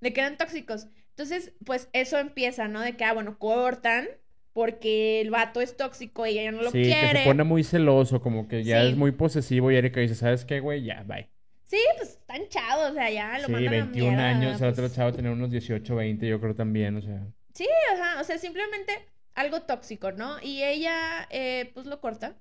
[0.00, 0.86] de que eran tóxicos.
[1.10, 2.80] Entonces, pues eso empieza, ¿no?
[2.80, 4.08] De que, ah, bueno, cortan
[4.52, 7.18] porque el vato es tóxico y ella no lo sí, que quiere.
[7.20, 8.88] se pone muy celoso, como que ya Sí.
[8.90, 10.82] es muy posesivo y Erika dice, ¿sabes qué, güey?
[10.84, 11.28] Ya, bye.
[11.66, 14.68] Sí, pues están chavos, o sea, ya lo Sí, mandan a 21 mierda, años, el
[14.68, 14.94] otro pues.
[14.96, 17.26] chavo tenía unos 18, 20, yo creo también, o sea.
[17.54, 18.92] Sí, ajá, o sea, simplemente
[19.34, 20.36] algo tóxico, ¿no?
[20.42, 22.36] Y ella, eh, pues lo corta.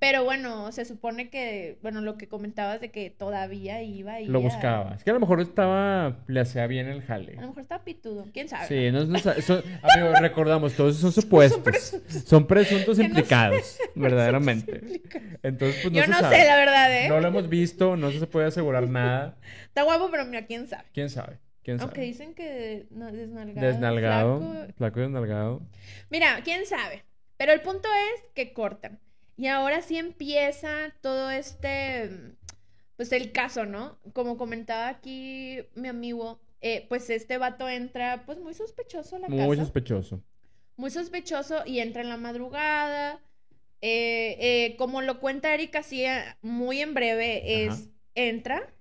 [0.00, 4.40] Pero bueno, se supone que, bueno, lo que comentabas de que todavía iba y Lo
[4.40, 4.94] buscaba.
[4.96, 7.38] Es que a lo mejor estaba, le hacía bien el jale.
[7.38, 8.66] A lo mejor estaba pitudo, quién sabe.
[8.66, 9.62] Sí, no, no, son-
[10.20, 11.60] recordamos, todos esos son supuestos.
[11.64, 12.12] presuntos.
[12.24, 15.00] Son presuntos no implicados, verdaderamente.
[15.42, 16.36] Entonces, pues no Yo se no sabe.
[16.36, 17.08] sé, la verdad, ¿eh?
[17.08, 19.36] No lo hemos visto, no se puede asegurar nada.
[19.66, 20.84] Está guapo, pero mira, quién sabe.
[20.92, 21.38] ¿Quién sabe?
[21.62, 21.86] ¿Quién sabe?
[21.88, 23.66] Aunque dicen que desnalgado.
[23.66, 24.72] Desnalgado, flaco.
[24.76, 25.62] flaco y desnalgado.
[26.10, 27.04] Mira, quién sabe.
[27.36, 28.98] Pero el punto es que cortan.
[29.36, 32.10] Y ahora sí empieza todo este,
[32.96, 33.98] pues el caso, ¿no?
[34.12, 39.28] Como comentaba aquí mi amigo, eh, pues este vato entra, pues muy sospechoso a la
[39.28, 39.62] Muy casa.
[39.64, 40.22] sospechoso.
[40.76, 43.20] muy sospechoso y entra en la madrugada.
[43.82, 47.82] Eh, eh, como lo cuenta Erika, así eh, muy en breve, es, Ajá.
[48.14, 48.74] entra,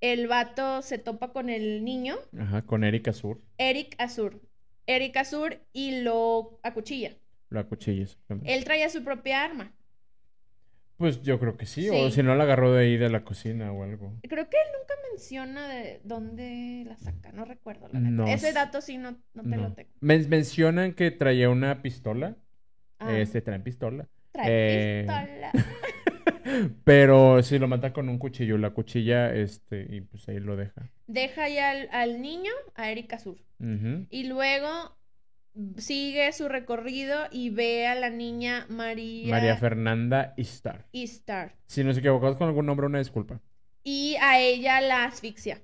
[0.00, 3.40] el vato se topa con el niño, Ajá, con Erika Sur.
[3.58, 4.40] Eric Azur.
[4.86, 7.12] Eric Azur y lo acuchilla.
[7.48, 8.52] La cuchilla, exactamente.
[8.52, 9.72] Él traía su propia arma.
[11.00, 11.88] Pues yo creo que sí, Sí.
[11.88, 14.18] o si no la agarró de ahí de la cocina o algo.
[14.28, 17.88] Creo que él nunca menciona de dónde la saca, no recuerdo.
[17.90, 18.10] La neta.
[18.10, 19.56] No Ese dato sí no, no te No.
[19.62, 19.88] lo tengo.
[20.00, 22.36] Men- mencionan que traía una pistola.
[22.98, 24.10] Ah, Este, traen pistola.
[24.30, 25.52] trae eh, pistola.
[26.84, 30.90] Pero si lo mata con un cuchillo, la cuchilla, este, y pues ahí lo deja.
[31.06, 33.38] Deja ya al, al niño, a Eric Azur.
[33.58, 34.06] Ujú.
[34.10, 34.68] Y luego
[35.76, 40.86] sigue su recorrido y ve a la niña María, María Fernanda Istar.
[40.92, 41.54] Istar.
[41.66, 43.40] Si nos equivocamos con algún nombre, una disculpa.
[43.82, 45.60] Y a ella la asfixia.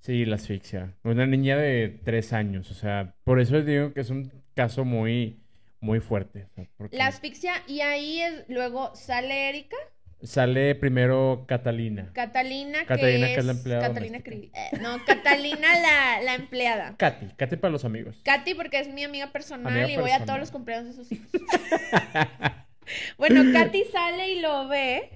[0.00, 0.94] Sí, la asfixia.
[1.04, 4.84] Una niña de tres años, o sea, por eso les digo que es un caso
[4.84, 5.42] muy,
[5.80, 6.44] muy fuerte.
[6.44, 9.76] o sea, porque La asfixia y ahí es, luego sale Erika,
[10.22, 12.10] Sale primero Catalina.
[12.12, 14.18] Catalina, Catalina, que que es la es empleada Catalina.
[14.26, 16.94] Eh, no, Catalina la, la empleada.
[16.98, 18.20] Katy, Katy para los amigos.
[18.24, 21.10] Katy porque es mi amiga personal Amiga y voy a todos los cumpleaños de sus
[21.12, 21.30] hijos.
[23.18, 25.10] bueno, Katy sale y lo ve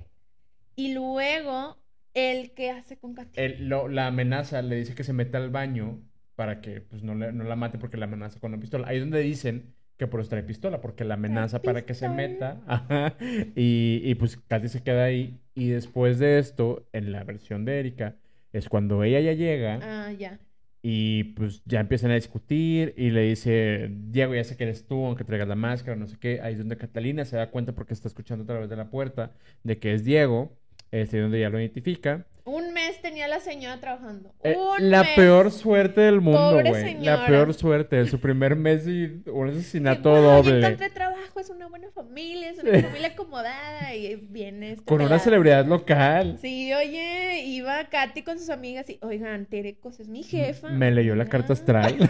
[0.76, 1.78] y luego
[2.14, 3.40] el que hace con Katy.
[3.40, 6.00] Él lo- la amenaza, le dice que se meta al baño
[6.34, 8.88] para que pues, no, le- no la mate porque la amenaza con la pistola.
[8.88, 12.08] Ahí es donde dicen que por eso trae pistola, porque la amenaza para que se
[12.08, 12.60] meta.
[12.66, 13.16] Ajá,
[13.54, 15.38] y, y pues Katy se queda ahí.
[15.54, 18.16] Y después de esto, en la versión de Erika,
[18.52, 20.38] es cuando ella ya llega Ah, ya.
[20.82, 25.06] y pues ya empiezan a discutir y le dice, Diego, ya sé que eres tú,
[25.06, 26.40] aunque traigas la máscara, no sé qué.
[26.42, 29.32] Ahí es donde Catalina se da cuenta porque está escuchando a través de la puerta
[29.62, 30.56] de que es Diego.
[30.94, 32.24] Este, donde ya lo identifica.
[32.44, 34.32] Un mes tenía la señora trabajando.
[34.44, 35.16] Eh, Un la mes.
[35.16, 36.94] peor suerte del mundo, güey.
[37.02, 37.98] La peor suerte.
[37.98, 40.58] En su primer mes y un Sí, asesinato "Ay, doble.
[40.58, 42.82] encontré trabajo, es una buena familia, es una Sí.
[42.82, 46.38] familia acomodada y viene este Con una celebridad local.
[46.40, 50.68] Sí, oye, iba Katy con sus amigas y, oigan, Terecos es mi jefa.
[50.68, 51.54] Me leyó la carta Ah.
[51.54, 51.96] astral.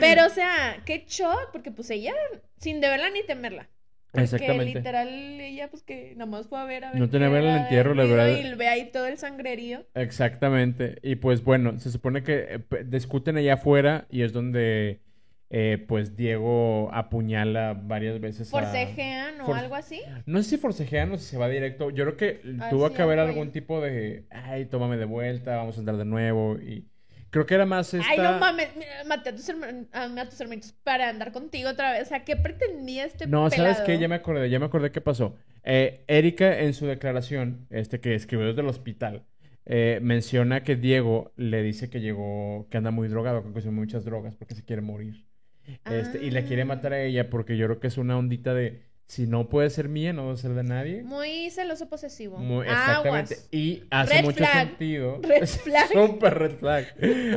[0.00, 2.12] Pero, o sea, qué shock, porque pues ella,
[2.58, 3.68] sin deberla ni temerla.
[4.12, 4.78] Porque Exactamente.
[4.78, 7.44] literal ella pues que nada más fue a ver a ver No tenía qué ver
[7.44, 8.38] el entierro, la verdad.
[8.38, 9.84] Y ve ahí todo el sangrerío.
[9.94, 10.98] Exactamente.
[11.02, 15.00] Y pues bueno, se supone que eh, discuten allá afuera y es donde
[15.50, 18.60] eh, pues Diego apuñala varias veces a...
[18.60, 20.02] Forcejean o For- algo así.
[20.26, 21.90] No sé si forcejean o si se va directo.
[21.90, 25.04] Yo creo que Ah, tuvo sí, que haber al algún tipo de, ay, tómame de
[25.04, 26.58] vuelta, vamos a entrar de nuevo.
[26.58, 26.88] Y
[27.32, 28.08] creo que era más esta...
[28.08, 28.68] Ay, no mames,
[29.08, 32.02] maté a tus, herman- a, tus hermanitos para andar contigo otra vez.
[32.02, 33.98] O sea, ¿qué pretendía este No, ¿sabes qué?
[33.98, 35.34] Ya me acordé, ya me acordé qué pasó.
[35.64, 39.24] Eh, Erika en su declaración, este que escribió desde el hospital,
[39.64, 44.04] eh, menciona que Diego le dice que llegó, que anda muy drogado, que consume muchas
[44.04, 45.26] drogas porque se quiere morir.
[45.84, 46.66] Este, y la quiere Ah.
[46.66, 49.90] matar a ella porque yo creo que es una ondita de, si no puede ser
[49.90, 51.02] mía, no va a ser de nadie.
[51.02, 52.38] Muy celoso posesivo.
[52.38, 53.34] Muy- exactamente.
[53.34, 53.48] Aguas.
[53.50, 54.68] Y hace Red mucho flag.
[54.68, 55.20] sentido.
[55.22, 55.88] Red flag.
[55.92, 56.86] Súper red flag.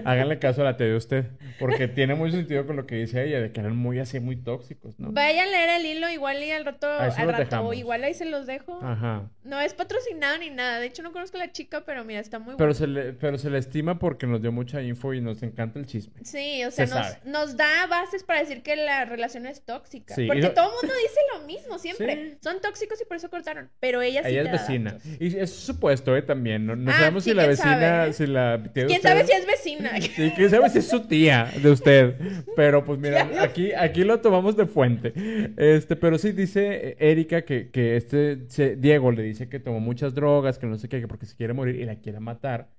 [0.05, 1.25] Háganle caso a la T de usted.
[1.59, 4.37] Porque tiene mucho sentido con lo que dice ella, de que eran muy así, muy
[4.37, 5.11] tóxicos, ¿no?
[5.11, 7.75] Vayan a leer el hilo, igual y al rato, al rato, dejamos.
[7.75, 8.79] igual ahí se los dejo.
[8.81, 9.29] Ajá.
[9.43, 10.79] No es patrocinado ni nada.
[10.79, 13.37] De hecho, no conozco a la chica, pero mira, está muy Pero se le, pero
[13.37, 16.13] se le estima porque nos dio mucha info y nos encanta el chisme.
[16.23, 20.15] Sí, o sea, Se nos, da bases para decir que la relación es tóxica.
[20.15, 22.15] Sí, Porque lo- todo el mundo dice lo mismo siempre.
[22.15, 22.37] Sí.
[22.41, 23.69] Son tóxicos y por eso cortaron.
[23.79, 24.97] Pero ella sí Ella te es vecina.
[25.19, 26.21] Y es supuesto, ¿eh?
[26.21, 26.65] También.
[26.65, 29.31] No, no Ah, sabemos sí, si la vecina, sabe, si la ¿Quién usted- sabe si
[29.33, 29.91] es vecina?
[30.15, 32.15] Sí, quién sabe si es su tía de usted.
[32.55, 35.13] Pero pues mira, aquí, aquí lo tomamos de fuente.
[35.57, 40.13] Este, pero sí dice eh, Erika que, que este Diego le dice que tomó muchas
[40.13, 42.69] drogas, que no sé qué, que porque se quiere morir y la quiere matar.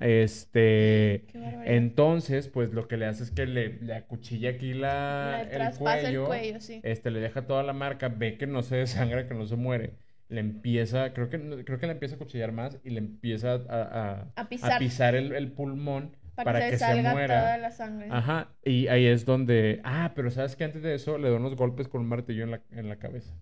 [0.00, 1.26] Este,
[1.64, 5.50] entonces, pues lo que le hace es que le, le acuchilla aquí la, Le el
[5.52, 6.26] traspasa el cuello.
[6.26, 6.80] cuello, sí.
[6.82, 9.94] Este, le deja toda la marca, ve que no se desangra, que no se muere.
[10.28, 13.82] Le empieza, creo que, creo que le empieza a cuchillar más y le empieza a,
[13.82, 14.78] a, A pisar.
[14.78, 17.40] pisar el, el pulmón Para, para que, que se se salga muera.
[17.40, 18.08] toda la sangre.
[18.10, 19.80] Ajá, y ahí es donde.
[19.84, 22.50] Ah, pero sabes que antes de eso le da unos golpes con un martillo en
[22.52, 23.32] la, en la cabeza.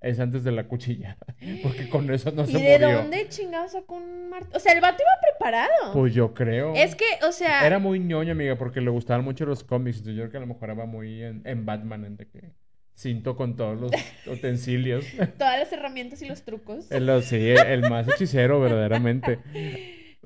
[0.00, 1.16] Es antes de la cuchilla.
[1.62, 2.98] Porque con eso no ¿Y se de murió.
[2.98, 4.56] dónde chingados sacó un martillo?
[4.56, 5.92] O sea, el vato iba preparado.
[5.92, 6.72] Pues yo creo.
[6.74, 9.98] Es que, o sea, Era muy ñoño, amiga, porque le gustaban mucho los cómics.
[9.98, 12.52] Entonces yo creo que a lo mejor era muy en, en Batman, en de que
[12.94, 13.90] cinto con todos los
[14.26, 15.04] utensilios.
[15.38, 16.90] todas las herramientas y los trucos.
[16.92, 19.38] El, sí, el más hechicero, verdaderamente.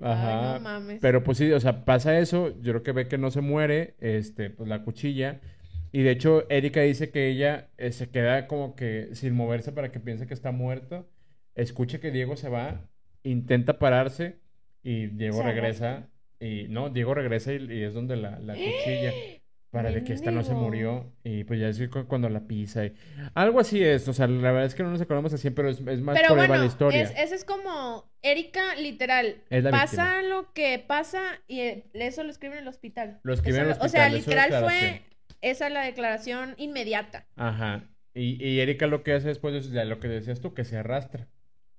[0.01, 0.53] Ajá.
[0.55, 0.99] Ay, no mames.
[1.01, 3.95] Pero pues sí, o sea, pasa eso, yo creo que ve que no se muere,
[4.01, 5.41] este, pues la cuchilla.
[5.93, 9.93] Y de hecho, Erika dice que ella eh, se queda como que sin moverse para
[9.93, 11.07] que piense que está muerto.
[11.55, 12.89] Escucha que Diego se va,
[13.23, 14.39] intenta pararse
[14.83, 16.09] y Diego Se regresa.
[16.41, 19.13] Y no, Diego regresa y, y es donde la, la cuchilla.
[19.71, 21.15] Para de que esta no se murió.
[21.25, 22.85] Y pues ya es cu- cuando la pisa.
[22.85, 22.93] y-
[23.33, 24.07] Algo así es.
[24.07, 26.29] O sea, la verdad es que no nos acordamos así, pero es, es más Pero
[26.29, 27.01] por bueno, la historia.
[27.01, 29.37] es, ese es como Erika, literal.
[29.49, 33.21] Es la pasa lo que pasa y eh, eso lo escribe en el hospital.
[33.23, 35.03] Lo escribe en el Eso- O sea, hospital, literal fue
[35.43, 37.27] esa la declaración inmediata.
[37.37, 37.85] Ajá.
[38.15, 41.29] Y, y Erika lo que hace después es lo que decías tú, que se arrastra.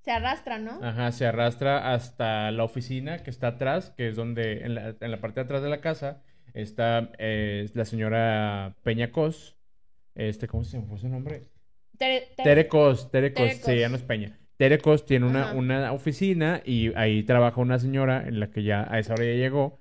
[0.02, 0.84] Se arrastra, ¿no?
[0.84, 5.12] Ajá, se arrastra hasta la oficina que está atrás, que es donde, en la, en
[5.12, 6.22] la parte de atrás de la casa,
[6.54, 9.56] está eh, la señora Peña Cos.
[10.16, 11.46] Este, ¿cómo se me fue su nombre?
[11.98, 14.38] Tere- Tere- Tere Cos, Tere Cos, sí, ya no es Peña.
[14.58, 15.54] Tere Cos tiene una, Ajá.
[15.56, 19.34] una oficina y ahí trabaja una señora en la que ya a esa hora ya
[19.34, 19.80] llegó.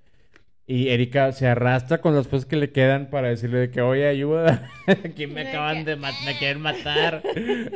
[0.67, 4.07] Y Erika se arrastra con las cosas que le quedan para decirle de que, oye,
[4.07, 7.23] ayuda, aquí me acaban de matar, me quieren matar.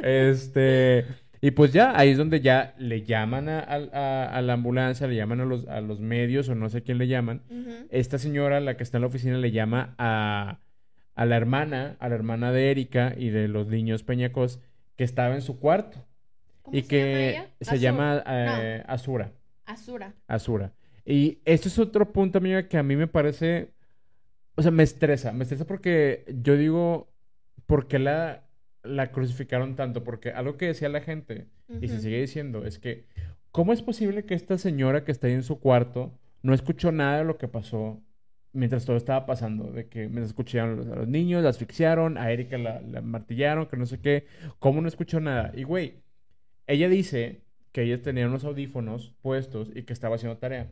[0.03, 1.05] Este,
[1.41, 5.17] y pues ya, ahí es donde ya le llaman a, a- a la ambulancia, le
[5.17, 7.43] llaman a los, a los medios o no sé quién le llaman.
[7.91, 10.61] Esta señora, la que está en la oficina, le llama a,
[11.15, 14.61] a la hermana, a la hermana de Erika y de los niños Peñacos,
[14.97, 15.99] que estaba en su cuarto.
[16.63, 17.47] ¿Cómo y se que llama ella?
[17.61, 17.81] se Azur.
[17.81, 19.25] llama eh, Azura.
[19.27, 20.13] No, Azura.
[20.29, 20.73] Azura.
[21.07, 23.71] Y esto es otro punto, amiga, que a mí me parece,
[24.57, 27.09] o sea, me estresa, me estresa porque yo digo,
[27.67, 28.43] ¿por qué la,
[28.83, 30.03] la crucificaron tanto?
[30.03, 31.47] Porque algo que decía la gente,
[31.81, 33.07] y se sigue diciendo, es que,
[33.53, 37.19] ¿cómo es posible que esta señora que está ahí en su cuarto no escuchó nada
[37.19, 38.03] de lo que pasó
[38.53, 39.71] mientras todo estaba pasando?
[39.71, 43.01] De que mientras escucharon a los, a los niños, la asfixiaron, a Erika la, la
[43.01, 44.27] martillaron, que no sé qué,
[44.59, 45.53] ¿cómo no escuchó nada?
[45.55, 46.03] Y güey,
[46.67, 50.69] ella dice que ella tenía unos audífonos puestos y que estaba haciendo tarea.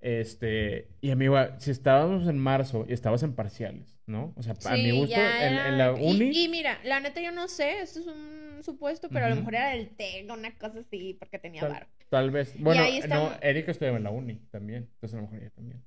[0.00, 4.32] Este, y amigo, si estábamos en marzo y estabas en parciales, ¿no?
[4.36, 7.20] O sea, a mi Sí, gusto, en, en la y- uni, Y, mira, la neta
[7.20, 10.56] yo no sé, esto es un supuesto, pero a lo mejor era del TEC, una
[10.58, 11.86] cosa así, porque tenía tal, varo.
[12.08, 12.54] tal vez.
[12.58, 15.82] Bueno, está- no, Erika estudiaba en la uni también, entonces a lo mejor ella también.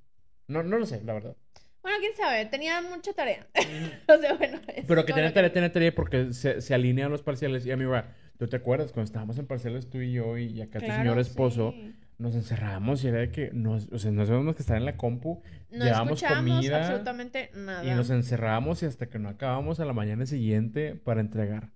[0.48, 1.36] No, no lo sé, la verdad.
[1.82, 3.46] Bueno, quién sabe, tenía mucha tarea.
[4.08, 4.60] o sea, bueno.
[4.86, 7.64] Pero que tenía tarea, tenía tarea porque se, se alinean los parciales.
[7.66, 7.94] Y amigo,
[8.38, 11.18] ¿tú te acuerdas cuando estábamos en parciales tú y yo y acá tu Claro, señor
[11.18, 11.72] esposo?
[11.76, 11.94] sí.
[12.22, 14.96] Nos encerrábamos y era de que nos, o sea, nos sabíamos que estar en la
[14.96, 17.84] compu, No llevábamos comida absolutamente nada.
[17.84, 21.70] y nos encerrábamos y hasta que no acabamos a la mañana siguiente para entregar.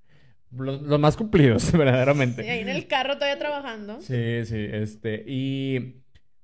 [0.53, 2.45] los, los más cumplidos, verdaderamente.
[2.45, 4.01] Sí, ahí en el carro todavía trabajando.
[4.01, 5.97] Sí, sí, este, y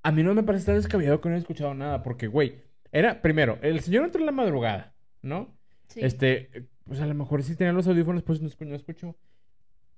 [0.03, 2.57] a mí no me parece tan descabellado que no haya escuchado nada, porque, güey,
[2.91, 5.57] era, primero, el señor entró en la madrugada, ¿no?
[5.87, 6.01] Sí.
[6.03, 9.17] Este, pues a lo mejor sí tenía los audífonos, pues no, no escuchó.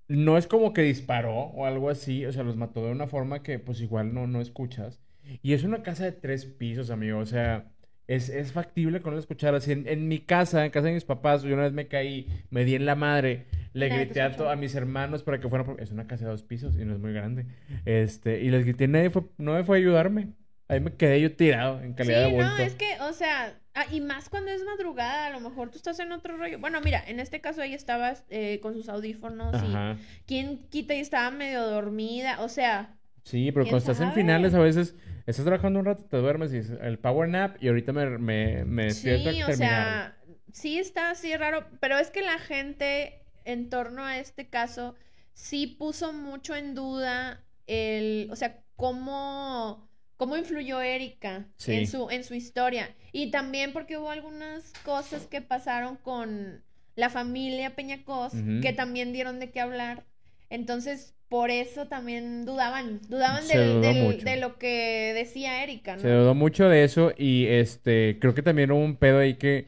[0.08, 3.42] No es como que disparó o algo así, o sea, los mató de una forma
[3.42, 5.00] que pues igual no, no escuchas.
[5.42, 7.72] Y es una casa de tres pisos, amigo, o sea,
[8.06, 9.66] es, es factible que no lo escucharas.
[9.68, 12.64] En, en mi casa, en casa de mis papás, yo una vez me caí, me
[12.66, 15.66] di en la madre, le Nadie grité a, to- a mis hermanos para que fueran,
[15.66, 17.46] por- es una casa de dos pisos y no es muy grande,
[17.86, 20.28] este, y les grité, nadie fue, no me fue a ayudarme.
[20.74, 22.62] Ahí me quedé yo tirado en calidad Sí, de no, bulto.
[22.62, 25.98] es que, o sea, ah, y más cuando es madrugada, a lo mejor tú estás
[26.00, 26.58] en otro rollo.
[26.58, 29.96] Bueno, mira, en este caso ella estaba eh, con sus audífonos Ajá.
[29.96, 34.12] y quién quita y estaba medio dormida, o sea, Sí, pero ¿Quién cuando estás en
[34.12, 34.94] finales a veces
[35.26, 38.84] estás trabajando un rato, te duermes y el power nap y ahorita me, me, me
[38.84, 40.16] despierto sí, o sea,
[40.52, 44.94] sí está así raro, pero es que la gente en torno a este caso
[45.32, 51.72] sí puso mucho en duda el, o sea, cómo, cómo influyó Erika Sí.
[51.74, 52.90] en su, en su historia.
[53.12, 56.62] Y también porque hubo algunas cosas que pasaron con
[56.96, 60.04] la familia Peñacos que también dieron de qué hablar.
[60.50, 66.02] Entonces, por eso también dudaban, dudaban del- del- de lo que decía Erika, ¿no?
[66.02, 69.66] Se dudó mucho de eso y este creo que también hubo un pedo ahí que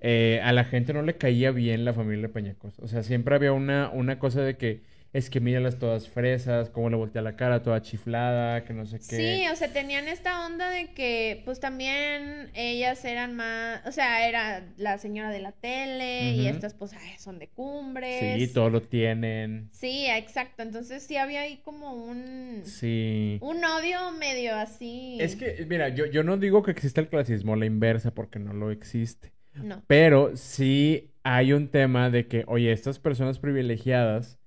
[0.00, 2.78] eh, a la gente no le caía bien la familia Peñacos.
[2.80, 4.80] O sea, siempre había una, una cosa de que
[5.14, 8.98] es que míralas todas fresas, cómo le voltea la cara, toda chiflada, que no sé
[8.98, 9.16] qué.
[9.16, 14.28] Sí, o sea, tenían esta onda de que, pues también ellas eran más, o sea,
[14.28, 18.40] era la señora de la tele y estas, pues, ay, son de cumbres.
[18.40, 19.68] Sí, todo lo tienen.
[19.70, 20.64] Sí, exacto.
[20.64, 23.38] Entonces sí había ahí como un, Sí.
[23.40, 25.16] un odio medio así.
[25.20, 28.52] Es que, mira, yo, yo no digo que exista el clasismo la inversa porque no
[28.52, 29.32] lo existe.
[29.54, 29.80] No.
[29.86, 34.40] Pero sí hay un tema de que, oye, estas personas privilegiadas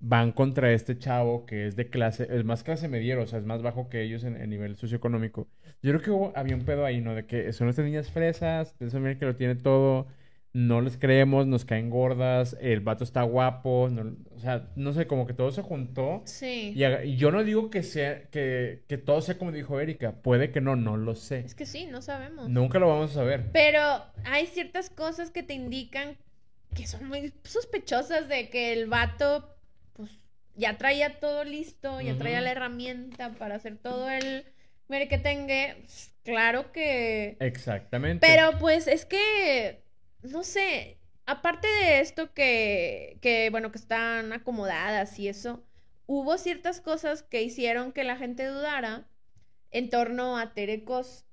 [0.00, 3.44] van contra este chavo que es de clase, es más clase mediero, o sea, es
[3.44, 5.48] más bajo que ellos en, en nivel socioeconómico.
[5.82, 7.14] Yo creo que hubo- había un pedo ahí, ¿no?
[7.14, 10.06] De que son estas niñas fresas, esa manera que lo tiene todo,
[10.52, 15.06] no les creemos, nos caen gordas, el vato está guapo, no- o sea, no sé,
[15.06, 16.22] como que todo se juntó.
[16.24, 16.72] Sí.
[16.76, 20.50] Y, y yo no digo que sea, que, que todo sea como dijo Erika, puede
[20.52, 21.40] que no, no lo sé.
[21.40, 22.48] Es que sí, no sabemos.
[22.48, 23.50] Nunca lo vamos a saber.
[23.52, 23.80] Pero
[24.24, 26.16] hay ciertas cosas que te indican
[26.74, 29.54] que son muy sospechosas de que el vato,
[30.58, 34.44] ya traía todo listo, ya traía la herramienta para hacer todo el
[34.88, 35.76] merequetengue.
[35.80, 37.36] Pues, claro que...
[37.40, 38.26] Exactamente.
[38.26, 39.84] Pero pues es que,
[40.22, 45.64] no sé, aparte de esto que, que, bueno, que están acomodadas y eso,
[46.06, 49.06] hubo ciertas cosas que hicieron que la gente dudara
[49.70, 51.24] en torno a Terecos.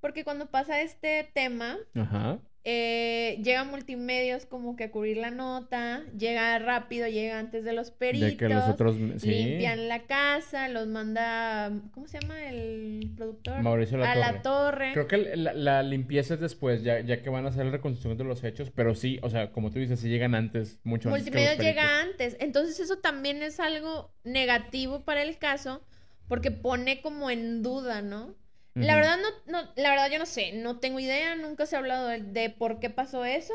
[0.00, 2.40] Porque cuando pasa este tema, Ajá.
[2.64, 7.90] Eh, llega multimedios como que a cubrir la nota, llega rápido, llega antes de los
[7.90, 9.30] peritos, De que los otros, sí.
[9.30, 13.62] limpian la casa, los manda, ¿cómo se llama el productor?
[13.62, 14.20] Mauricio a Latorre.
[14.20, 14.92] la torre.
[14.92, 18.16] Creo que la, la limpieza es después, ya, ya que van a hacer la reconstrucción
[18.16, 21.24] de los hechos, pero sí, o sea, como tú dices, sí llegan antes, mucho antes
[21.24, 22.36] Multimedia llega antes.
[22.38, 25.82] Entonces eso también es algo negativo para el caso
[26.28, 28.34] porque pone como en duda, ¿no?
[28.78, 31.78] La verdad no, no, la verdad yo no sé, no tengo idea, nunca se ha
[31.78, 33.54] hablado de, de por qué pasó eso,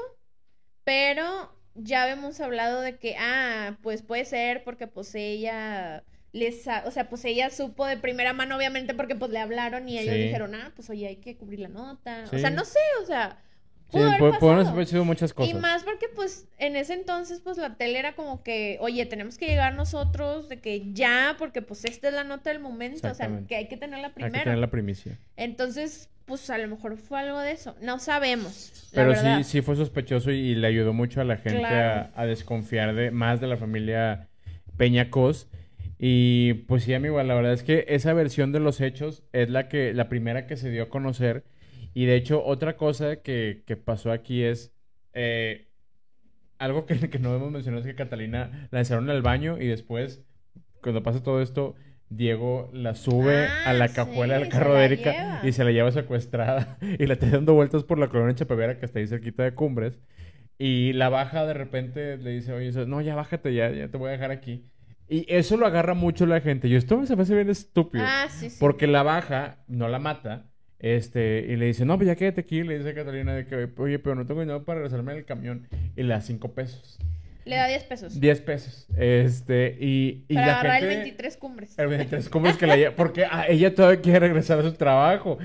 [0.83, 6.83] pero ya habíamos hablado de que, ah, pues puede ser porque pues ella les, ha-
[6.85, 10.15] o sea, pues ella supo de primera mano obviamente porque pues le hablaron y ellos
[10.15, 10.21] Sí.
[10.21, 13.43] dijeron, ah, pues oye, hay que cubrir la nota, o sea, no sé, o sea,
[13.89, 15.61] Sí, pudo haber sido muchas Y cosas.
[15.61, 19.47] más porque pues en ese entonces pues la tele era como que, oye, tenemos que
[19.47, 23.29] llegar nosotros de que ya, porque pues esta es la nota del momento, o sea,
[23.47, 25.17] que hay que tenerla Hay que tener la primicia.
[25.37, 29.37] Entonces, pues a lo mejor fue algo de eso, no sabemos, la Pero verdad.
[29.37, 32.09] sí, sí fue sospechoso y, y le ayudó mucho a la gente Claro.
[32.13, 34.27] a, a desconfiar de más de la familia
[34.75, 35.47] Peñacos.
[35.99, 39.67] Y pues sí, amigo, la verdad es que esa versión de los hechos es la
[39.67, 41.43] que, la primera que se dio a conocer.
[41.97, 44.71] Y de hecho, otra cosa que, que pasó aquí es
[45.13, 45.67] eh,
[46.59, 50.23] algo que, que no hemos mencionado es que Catalina la encerraron al baño y después,
[50.83, 51.73] cuando pasa todo esto,
[52.09, 55.39] Diego la sube Ah, a la cajuela sí, del carro de Erika lleva.
[55.43, 58.85] y se la lleva secuestrada y la está dando vueltas por la colonia Chapevera que
[58.85, 59.99] está ahí cerquita de Cumbres.
[60.59, 64.09] Y la baja de repente, le dice, oye, no, ya bájate, ya, ya te voy
[64.09, 64.69] a dejar aquí.
[65.09, 66.69] Y eso lo agarra mucho la gente.
[66.69, 68.03] Yo, esto me hace bien estúpido.
[68.07, 68.57] Ah, sí, sí.
[68.59, 72.63] Porque la baja, no la mata, este, y le dice, no, pues ya quédate aquí,
[72.63, 75.25] le dice a Catalina de que, oye, pero no tengo dinero para regresarme en el
[75.25, 75.67] camión.
[75.95, 76.99] Y le da cinco pesos.
[77.47, 78.19] Le da 10 pesos.
[78.19, 78.87] 10 pesos.
[78.97, 80.93] Este, y, y para la agarrar gente...
[80.95, 81.79] el 23 cumbres.
[81.79, 82.93] El 23, ¿cómo es que la lleva?
[82.93, 85.37] Porque ella todavía quiere regresar a su trabajo.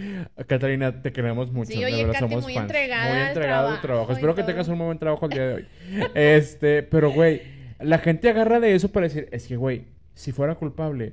[0.48, 1.70] Catalina, te queremos mucho.
[1.70, 2.64] Sí, oye, verdad, Katy, somos muy fans.
[2.64, 4.12] entregada Muy al entregada a tu trabajo trabajo.
[4.14, 5.66] Espero que tengas un muy buen trabajo el día de hoy.
[6.14, 7.42] Este, pero güey,
[7.78, 11.12] la gente agarra de eso para decir, es que, güey, si fuera culpable,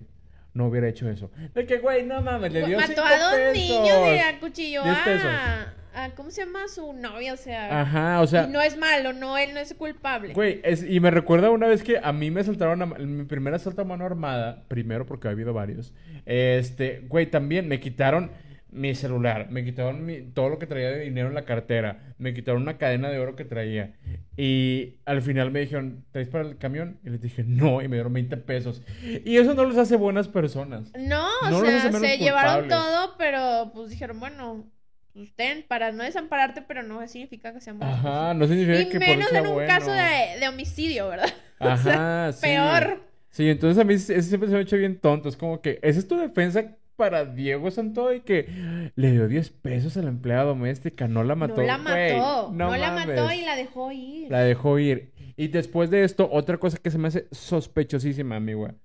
[0.53, 1.31] no hubiera hecho eso.
[1.53, 3.53] De que, güey, no mames, le dio Mató cinco a dos pesos.
[3.57, 5.25] niños y acuchilló 10 pesos.
[5.27, 7.33] a, a- ¿Cómo se llama su novia?
[7.33, 7.81] O sea.
[7.81, 10.33] Ajá, o sea, y no es malo, no, él no es culpable.
[10.33, 13.53] Güey, es- y me recuerda una vez que a mí me asaltaron a, mi primer
[13.53, 15.93] asalto a mano armada, primero porque ha habido varios.
[16.25, 18.31] Este, güey, también me quitaron
[18.71, 22.33] mi celular, me quitaron mi- todo lo que traía de dinero en la cartera, me
[22.33, 23.95] quitaron una cadena de oro que traía.
[24.37, 26.99] Y al final me dijeron, ¿traes para el camión?
[27.03, 28.81] Y les dije, no, y me dieron 20 pesos.
[29.25, 30.91] Y eso no los hace buenas personas.
[30.97, 34.65] No, o No sea, se llevaron todo, pero pues dijeron, bueno,
[35.13, 37.83] pues ten, para no desampararte, pero no significa que seamos.
[37.83, 39.67] Ajá, no significa Y que por menos eso sea en un bueno.
[39.67, 41.29] caso de, de homicidio, ¿verdad?
[41.61, 42.41] O sea, Ajá, sí.
[42.47, 43.01] peor.
[43.31, 45.27] Sí, entonces a mí ese siempre se me ha hecho bien tonto.
[45.27, 48.19] Es como que, ¿esa es tu defensa para Diego Santoy?
[48.21, 51.61] Que le dio 10 pesos a la empleada doméstica, no la mató.
[51.61, 54.29] no la mató, no, la mató y la dejó ir.
[54.29, 55.11] La dejó ir.
[55.37, 58.75] Y después de esto, otra cosa que se me hace sospechosísima, amiga.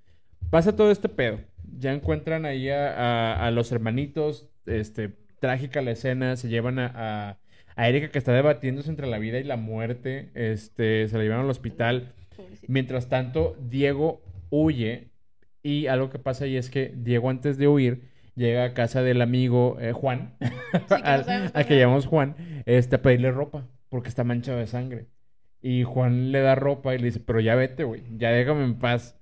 [0.50, 1.40] Pasa todo este pedo.
[1.78, 4.48] Ya encuentran ahí a, a- a los hermanitos.
[4.66, 5.10] Este,
[5.40, 6.36] trágica la escena.
[6.36, 7.38] Se llevan a, a,
[7.74, 10.30] a Erika que está debatiéndose entre la vida y la muerte.
[10.34, 12.12] Este, se la llevan al hospital.
[12.68, 15.08] Mientras tanto, Diego huye
[15.64, 18.02] y algo que pasa ahí es que Diego antes de huir
[18.36, 20.34] llega a casa del amigo eh, Juan,
[21.02, 22.36] al- a que se llamamos Juan,
[22.66, 25.06] este, a pedirle ropa porque está manchado de sangre.
[25.62, 28.78] Y Juan le da ropa y le dice, pero ya vete, güey, ya déjame en
[28.78, 29.16] paz.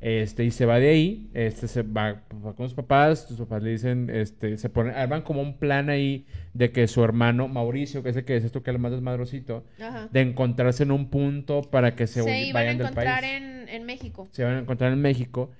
[0.00, 3.64] Este, y se va de ahí, este, se va, va con sus papás, sus papás
[3.64, 6.24] le dicen, este, se ponen, arman como un plan ahí
[6.54, 8.92] de que su hermano Mauricio, que es el que es esto que es el más
[8.92, 10.08] desmadrosito, Ajá.
[10.12, 13.20] de encontrarse en un punto para que se, Se, huy- iban a vayan del encontrar
[13.22, 13.32] país.
[13.42, 14.28] en, en México.
[14.30, 15.50] Se van a encontrar en México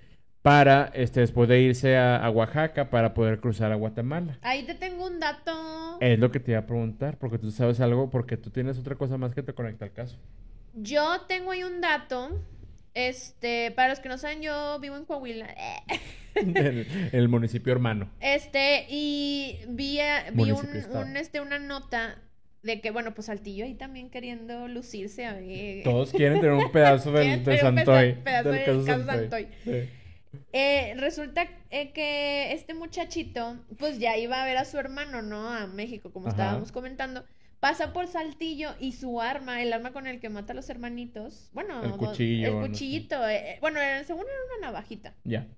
[0.48, 4.38] para, este, después de irse a, a Oaxaca para poder cruzar a Guatemala.
[4.42, 5.98] Ahí te tengo un dato.
[6.00, 8.94] Es lo que te iba a preguntar, porque tú sabes algo, porque tú tienes otra
[8.96, 10.16] cosa más que te conecta al caso.
[10.74, 12.40] Yo tengo ahí un dato.
[12.94, 15.48] Este, para los que no saben, yo vivo en Coahuila.
[16.34, 18.08] el, el municipio hermano.
[18.20, 20.00] Este, y vi,
[20.32, 22.18] vi un, un, este, una nota
[22.62, 25.26] de que, bueno, pues Saltillo ahí también queriendo lucirse.
[25.26, 25.84] A ver.
[25.84, 28.14] Todos quieren tener un pedazo del, de un Santoy.
[28.14, 29.48] peda- pedazo del del caso Santoy.
[29.64, 29.90] Sí.
[30.52, 35.48] Eh, resulta eh, que este muchachito, pues ya iba a ver a su hermano, ¿no?
[35.52, 36.36] A México, como Ajá.
[36.36, 37.24] estábamos comentando.
[37.60, 41.50] Pasa por Saltillo y su arma, el arma con el que mata a los hermanitos,
[41.52, 42.70] bueno, El cuchillo, no el sé.
[42.70, 45.48] cuchillito, eh, eh, bueno, era- según era una navajita, Ya.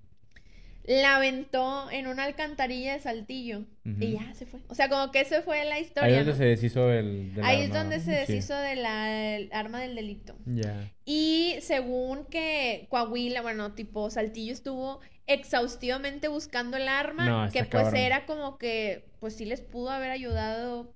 [0.85, 3.65] La aventó en una alcantarilla de Saltillo
[3.99, 4.59] y ya se fue.
[4.67, 6.19] O sea, como que esa fue la Ahí historia.
[6.19, 6.37] es donde ¿no?
[6.37, 8.33] se deshizo del, del Ahí es donde se sí.
[8.33, 10.35] deshizo de la el arma del delito.
[10.45, 10.91] Ya.
[11.05, 17.69] Y según que Coahuila, bueno, tipo Saltillo estuvo exhaustivamente buscando el arma, No, que pues
[17.83, 17.95] cabrón.
[17.97, 20.93] era como que, pues sí les pudo haber ayudado,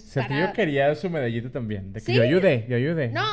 [0.00, 0.52] pues para...
[0.52, 1.92] quería su medallita también.
[1.92, 2.14] De que Sí.
[2.14, 3.08] yo ayudé, yo ayudé.
[3.08, 3.24] No,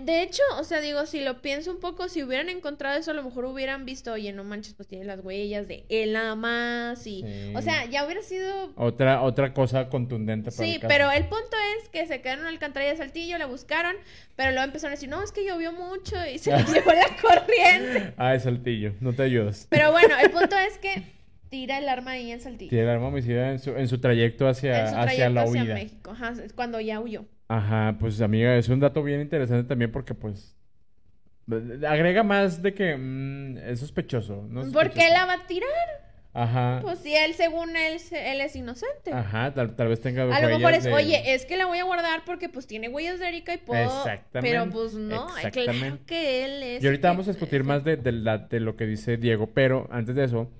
[0.00, 3.14] de hecho, o sea, digo, si lo pienso un poco, si hubieran encontrado eso, a
[3.14, 7.06] lo mejor hubieran visto, oye, no manches, pues tiene las huellas de él nada más
[7.06, 7.22] y...
[7.22, 7.52] Sí.
[7.54, 8.72] O sea, ya hubiera sido...
[8.76, 10.88] Otra, otra cosa contundente para Sí, el caso.
[10.88, 13.94] pero el punto es que se quedaron en la alcantarilla de Saltillo, la buscaron,
[14.36, 17.06] pero luego empezaron a decir, no, es que llovió mucho y se les llevó la
[17.20, 18.14] corriente.
[18.16, 19.66] Ay, Saltillo, no te ayudas.
[19.70, 21.02] Pero bueno, el punto es que
[21.48, 22.70] tira el arma ahí en Saltillo.
[22.70, 25.42] Tiene el arma homicida en su, en su trayecto hacia, en su hacia trayecto la
[25.42, 25.74] hacia huida.
[25.74, 26.10] México.
[26.10, 27.24] Ajá, cuando ya huyó.
[27.48, 30.56] Ajá, pues amiga, es un dato bien interesante también porque pues
[31.86, 34.62] agrega más de que mm, es sospechoso, ¿no?
[34.62, 35.68] es ¿Por qué la va a tirar?
[36.38, 36.80] Ajá.
[36.82, 39.10] Pues si él, según él, él es inocente.
[39.10, 41.78] Ajá, tal, tal vez tenga A lo mejor es, de- oye, es que la voy
[41.78, 43.82] a guardar porque pues tiene huellas de Erika y puedo...
[43.84, 46.82] Exactamente, Pero pues no, claro que él es...
[46.82, 49.88] Y ahorita vamos a discutir más de, de la- de lo que dice Diego, pero
[49.90, 50.50] antes de eso,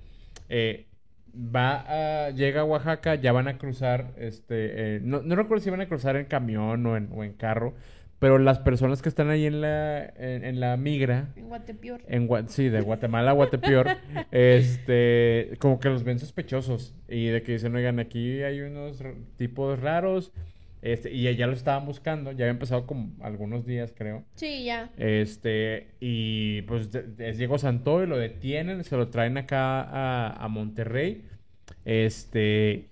[0.49, 0.85] eh,
[1.33, 5.69] va a, llega a Oaxaca, ya van a cruzar, este, eh, no, no recuerdo si
[5.69, 7.73] van a cruzar en camión o en, o en carro,
[8.19, 12.01] pero las personas que están ahí en la, en, en la migra, En Guatepeor.
[12.07, 13.87] en sí, de Guatemala a Guatepeor,
[14.31, 19.03] este, como que los ven sospechosos y de que dicen, oigan, aquí hay unos
[19.37, 20.33] tipos raros,
[20.81, 24.23] este, y ya lo estaban buscando, ya había empezado como algunos días, creo.
[24.35, 24.89] Sí, ya.
[24.97, 30.43] Este, y pues de- de- es Diego Santoy, lo detienen, se lo traen acá a,
[30.43, 31.23] a Monterrey.
[31.85, 32.85] Este,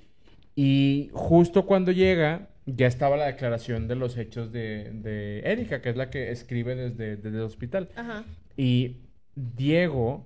[0.55, 5.89] y justo cuando llega, ya estaba la declaración de los hechos de, de Erika, que
[5.89, 7.89] es la que escribe desde, desde el hospital.
[7.95, 8.23] Ajá.
[8.57, 8.97] Y
[9.35, 10.25] Diego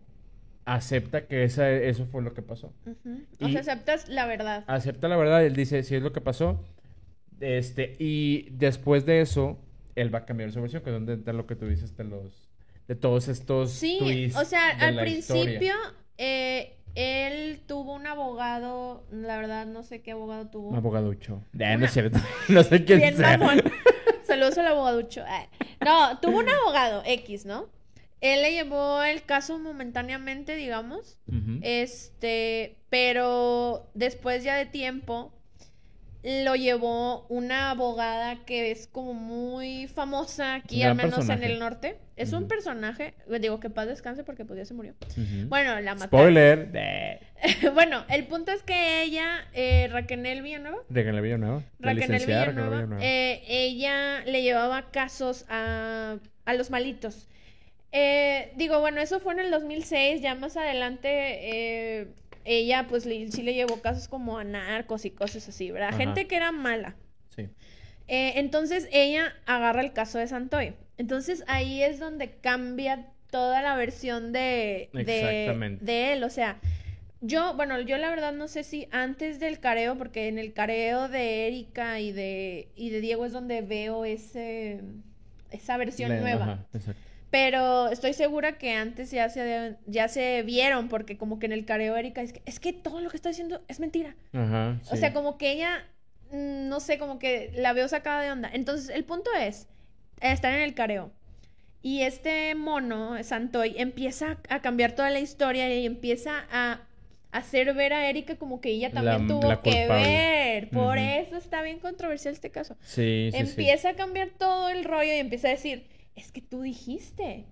[0.66, 2.72] acepta que esa, eso fue lo que pasó.
[3.42, 4.64] O sea, aceptas la verdad.
[4.68, 6.64] Acepta la verdad, él dice, sí es lo que pasó.
[7.40, 9.58] Este, y después de eso,
[9.96, 12.04] él va a cambiar su versión, que es donde entra lo que tú dices de
[12.04, 12.50] los,
[12.88, 15.74] de todos estos Sí, twists o sea, de al la principio
[16.18, 20.70] eh, él tuvo un abogado, la verdad no sé qué abogado tuvo.
[20.70, 21.42] Un abogaducho.
[21.60, 22.20] Ah, no es cierto.
[22.50, 23.38] no sé quién Bien sea.
[23.38, 23.62] mamón.
[24.24, 25.24] Saludos al abogaducho.
[25.28, 25.46] Ay.
[25.84, 27.68] No, tuvo un abogado X, ¿no?
[28.22, 31.18] él le llevó el caso momentáneamente, digamos.
[31.62, 35.34] Este, pero después ya de tiempo
[36.22, 41.98] lo llevó una abogada que es como muy famosa aquí, al menos en el norte.
[42.18, 44.94] Es un personaje, digo que paz descanse porque pues ya se murió.
[45.48, 46.08] Bueno, la mataron.
[46.08, 47.20] Spoiler.
[47.74, 51.64] Bueno, el punto es que ella, eh, Raquel Villanueva, Raquel Villanueva.
[51.80, 52.98] La Raquel Villanueva.
[53.02, 57.30] eh, ella le llevaba casos a, a los malitos.
[57.94, 62.08] Eh, digo, bueno, eso fue en el 2006, ya más adelante eh,
[62.46, 65.90] ella pues le- sí le llevó casos como a narcos y cosas así, ¿verdad?
[65.90, 65.98] Ajá.
[65.98, 66.96] Gente que era mala.
[67.36, 67.48] Sí.
[68.08, 70.74] Eh, entonces ella agarra el caso de Santoy.
[70.98, 75.46] Entonces ahí es donde cambia toda la versión de, de,
[75.82, 76.24] de él.
[76.24, 76.60] O sea,
[77.22, 81.08] yo, bueno, yo la verdad no sé si antes del careo, porque en el careo
[81.10, 84.80] de Erika y de, y de Diego es donde veo ese,
[85.52, 86.44] esa versión nueva.
[86.54, 87.02] ajá, exacto.
[87.32, 91.66] Pero estoy segura que antes ya se, ya se vieron, porque como que en el
[91.66, 94.16] careo Erika es que, es que todo lo que está diciendo es mentira.
[94.34, 95.86] Ajá, O sea, como que ella,
[96.32, 98.50] mm, no sé, como que la veo sacada de onda.
[98.52, 99.68] Entonces, el punto es
[100.22, 101.12] estar en el careo.
[101.82, 106.82] Y este mono, Santoy, empieza a cambiar toda la historia y empieza a
[107.32, 110.70] hacer ver a Erika como que ella también La- tuvo la que ver.
[110.72, 112.76] Por eso está bien controversial este caso.
[112.82, 113.38] Sí, sí, sí.
[113.38, 115.86] empieza a cambiar todo el rollo y empieza a decir,
[116.20, 117.46] es que tú dijiste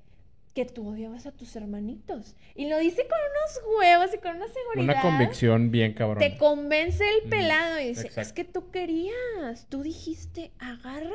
[0.53, 2.35] que tú odiabas a tus hermanitos.
[2.55, 4.83] Y lo dice con unos huevos y con una seguridad.
[4.83, 6.17] Una convicción bien cabrón.
[6.19, 11.13] Te convence el pelado y dice, es que tú querías, tú dijiste, agárralo,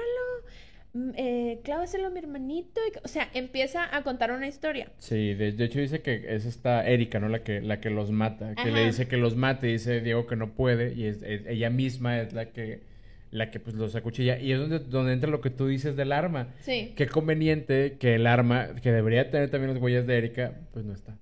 [0.95, 2.81] mm, eh, clávaselo a mi hermanito.
[2.87, 4.93] y O sea, empieza a contar una historia.
[4.99, 7.29] Sí, de, de hecho dice que es esta Erika, ¿no?
[7.29, 8.55] La que, la que los mata.
[8.55, 10.95] Que le dice que los mate, dice Diego que no puede.
[10.95, 12.85] Y es, es- ella misma es la que,
[13.33, 14.39] la que pues los acuchilla.
[14.39, 16.49] Y es donde, donde entra lo que tú dices del arma.
[16.61, 16.93] Sí.
[16.97, 20.93] Qué conveniente que el arma, que debería tener también los huellas de Erika, pues no
[20.93, 21.17] está.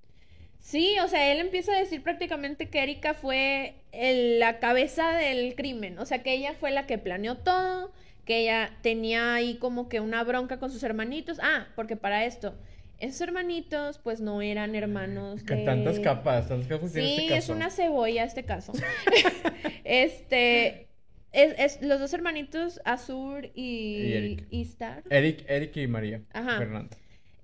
[0.59, 5.55] Sí, o sea, él empieza a decir prácticamente que Erika fue el- la cabeza del
[5.55, 7.91] crimen, o sea, que ella fue la que planeó todo,
[8.27, 11.39] que ella tenía ahí como que una bronca con sus hermanitos.
[11.43, 12.55] Ah, porque para esto,
[12.99, 15.65] esos hermanitos pues no eran hermanos de...
[15.65, 17.53] tantas capas, tantas capas tiene Sí, este es caso.
[17.55, 18.73] una cebolla este caso.
[19.85, 20.87] este,
[21.33, 24.47] es, es los dos hermanitos, Azur Y y, Eric.
[24.51, 25.03] y Star.
[25.11, 26.59] Eric, Eric y María Ajá.
[26.59, 26.97] Fernanda.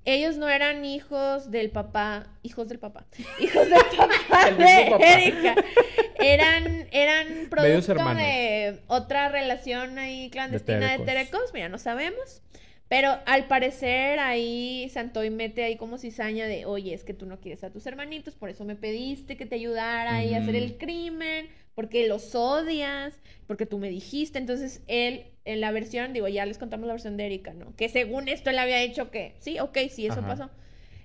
[0.05, 3.07] Ellos no eran hijos del papá, hijos del papá,
[3.41, 5.05] hijos del papá de papá.
[5.05, 5.55] Erika.
[6.21, 11.53] Eran, eran producto de otra relación ahí clandestina de terecos.
[11.53, 12.43] Mira, no sabemos.
[12.89, 17.41] Pero al parecer ahí Santoy mete ahí como cizaña de, oye, es que tú no
[17.41, 20.79] quieres a tus hermanitos, por eso me pediste que te ayudara ahí a hacer el
[20.79, 24.39] crimen, porque los odias, porque tú me dijiste.
[24.41, 27.77] Entonces él, en la versión, digo, ya les contamos la versión de Erika, ¿no?
[27.77, 30.29] Que según esto él había dicho que, sí, ok, sí, eso Ajá.
[30.29, 30.51] pasó.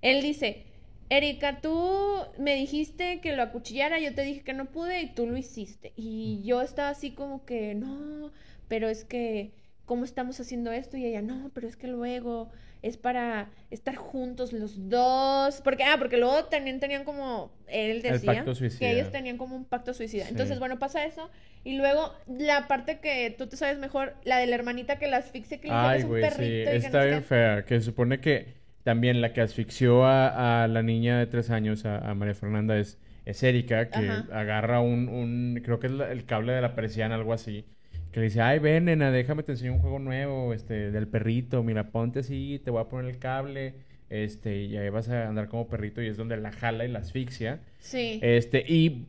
[0.01, 0.65] Él dice,
[1.09, 5.27] Erika, tú me dijiste que lo acuchillara, yo te dije que no pude y tú
[5.27, 5.93] lo hiciste.
[5.95, 8.31] Y yo estaba así como que, no,
[8.67, 9.53] pero es que,
[9.91, 10.97] ¿cómo estamos haciendo esto?
[10.97, 12.49] Y ella, no, pero es que luego
[12.81, 15.61] es para estar juntos los dos.
[15.61, 18.79] Porque, ah, porque luego también tenían como, él decía, pacto suicida.
[18.79, 20.23] que ellos tenían como un pacto suicida.
[20.23, 20.29] Sí.
[20.29, 21.29] Entonces, bueno, pasa eso.
[21.63, 25.17] Y luego la parte que tú te sabes mejor, la de la hermanita que la
[25.17, 26.69] asfixia, que le es un sí, perrito.
[26.69, 27.65] no está bien fea.
[27.65, 31.85] Que se supone que también la que asfixió a, a la niña de tres años,
[31.85, 34.27] a, a María Fernanda, es, es Erika, que Ajá.
[34.31, 37.65] agarra un, un, creo que es la- el cable de la persiana, algo así,
[38.11, 41.63] que le dice, ay, ven, nena, déjame te enseño un juego nuevo, este, del perrito,
[41.63, 43.75] mira, ponte así, te voy a poner el cable,
[44.09, 46.99] este, y ahí vas a andar como perrito, y es donde la jala y la
[46.99, 47.61] asfixia.
[47.79, 48.19] Sí.
[48.21, 49.07] Este, y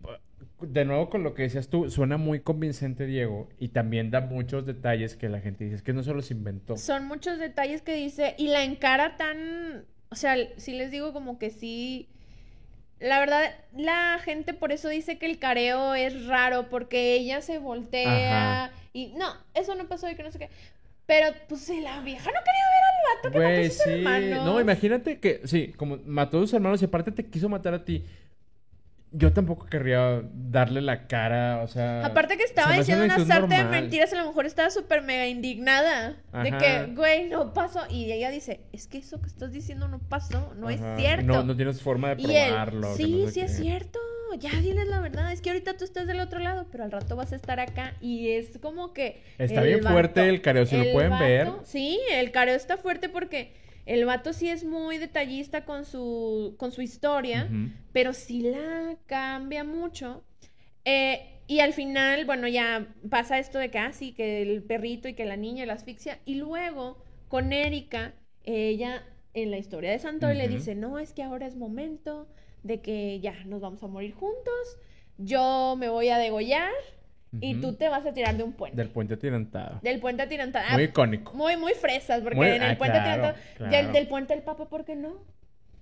[0.61, 4.67] de nuevo con lo que decías tú, suena muy convincente, Diego, y también da muchos
[4.67, 6.77] detalles que la gente dice, es que no se los inventó.
[6.77, 11.39] Son muchos detalles que dice y la encara tan, o sea, sí les digo como
[11.39, 12.09] que sí.
[13.03, 17.59] La verdad, la gente por eso dice que el careo es raro porque ella se
[17.59, 18.75] voltea Ajá.
[18.93, 20.49] y no, eso no pasó y que no sé qué.
[21.07, 23.91] Pero pues la vieja no quería ver al vato que mató a sus sí.
[23.91, 24.45] hermanos.
[24.45, 27.85] No, imagínate que, sí, como mató a sus hermanos y aparte te quiso matar a
[27.85, 28.05] ti.
[29.15, 32.05] Yo tampoco querría darle la cara, o sea.
[32.05, 36.17] Aparte que estaba diciendo una sarta de mentiras, a lo mejor estaba súper mega indignada.
[36.43, 37.81] De que, güey, no pasó.
[37.91, 40.95] Y ella dice, es que eso que estás diciendo no pasó, no Ajá.
[40.95, 41.27] es cierto.
[41.27, 42.95] No, no tienes forma de él, probarlo.
[42.97, 43.63] sí, no sé sí es qué".
[43.63, 43.99] cierto.
[44.39, 45.31] Ya diles la verdad.
[45.31, 47.93] Es que ahorita tú estás del otro lado, pero al rato vas a estar acá.
[48.01, 49.23] Y es como que.
[49.37, 51.49] Está bien fuerte el careo, si lo pueden ver.
[51.49, 53.53] vato- Sí, el careo está fuerte porque
[53.87, 57.49] el vato sí es muy detallista con su, con su historia,
[57.93, 60.25] pero sí la cambia mucho.
[60.85, 65.15] Eh, y al final, bueno, ya pasa esto de que, ah, que el perrito y
[65.15, 66.19] que la niña la asfixia.
[66.25, 68.15] Y luego, con Erika,
[68.45, 69.05] ella
[69.35, 72.29] en la historia de Santoy le dice, no, es que ahora es momento
[72.63, 74.79] de que ya nos vamos a morir juntos,
[75.19, 76.73] yo me voy a degollar
[77.41, 78.77] y tú te vas a tirar de un puente.
[78.77, 79.81] Del puente atirantado.
[79.83, 80.65] Del puente atirantado.
[80.73, 81.33] Muy Ah, icónico.
[81.35, 83.73] Muy, muy fresas, porque Muy- en el ah, puente claro, atirantado, claro.
[83.73, 85.15] del, del puente del Papa, ¿por qué no?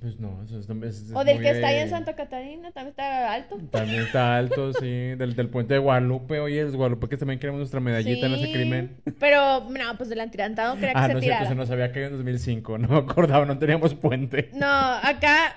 [0.01, 0.67] Pues no, eso es...
[0.71, 3.59] es- es O del muy que está ahí en Santa Catarina, también está alto.
[3.71, 4.87] También está alto, sí.
[4.89, 6.41] Del, del puente de Guadalupe.
[6.41, 8.97] Oye, los Guadalupe que también queremos nuestra medallita en ese Sí, crimen.
[9.19, 11.49] Pero, no, pues del atirantado quería que Ah, se no es cierto, tirara.
[11.51, 12.79] se nos había caído en 2005.
[12.79, 14.49] No me acordaba, no teníamos puente.
[14.55, 15.55] No, acá,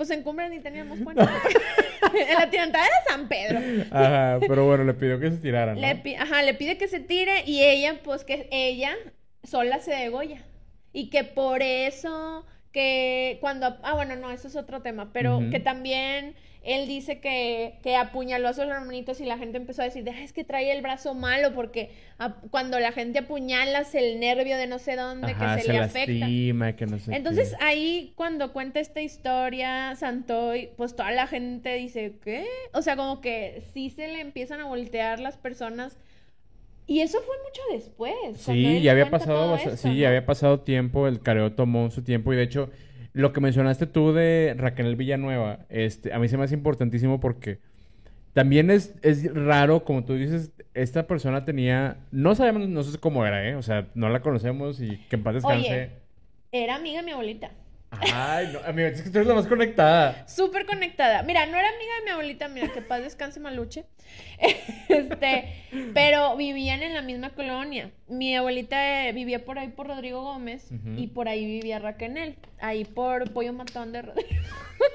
[0.00, 1.22] pues en Cumbre ni teníamos puente.
[1.22, 3.58] en la tirantada era San Pedro.
[3.90, 5.80] Ajá, pero bueno, le pidió que se tirara, ¿no?
[5.82, 8.94] Le, pi- ajá, le pide que se tire y ella, pues que ella
[9.42, 10.38] sola se degolla.
[10.94, 13.76] Y que por eso, que cuando...
[13.82, 18.48] Ah, bueno, no, eso es otro tema, pero que también él dice que, que apuñaló
[18.48, 21.14] a sus hermanitos y la gente empezó a decir, "Ah, es que trae el brazo
[21.14, 21.90] malo porque
[22.50, 25.78] cuando la gente apuñalas el nervio de no sé dónde Ajá, que se, se le
[25.78, 26.76] afecta.
[26.76, 27.64] que no sé Entonces qué.
[27.64, 32.46] ahí cuando cuenta esta historia Santoy, pues toda la gente dice, ¿qué?
[32.74, 35.96] O sea, como que sí se le empiezan a voltear las personas.
[36.86, 38.14] Y eso fue mucho después.
[38.38, 39.94] Sí, ya había pasado, esto, sí, ¿no?
[39.94, 42.68] ya había pasado tiempo, el careo tomó su tiempo y de hecho,
[43.12, 47.58] lo que mencionaste tú de Raquel Villanueva, este, a mí se me hace importantísimo porque
[48.32, 53.26] también es, es raro, como tú dices, esta persona tenía, no sabemos, no sé cómo
[53.26, 53.56] era, ¿eh?
[53.56, 55.90] O sea, no la conocemos y que en paz descanse.
[56.52, 57.50] Era amiga de mi abuelita.
[57.90, 60.26] Ay, no, amigo, es que tú eres la más conectada.
[60.28, 61.22] Súper conectada.
[61.22, 63.84] Mira, no era amiga de mi abuelita, mira, que paz descanse maluche.
[64.88, 65.44] Este,
[65.94, 67.90] pero vivían en la misma colonia.
[68.08, 72.36] Mi abuelita eh, vivía por ahí por Rodrigo Gómez y por ahí vivía Raquel.
[72.60, 74.28] Ahí por Pollo Matón de Rodrigo.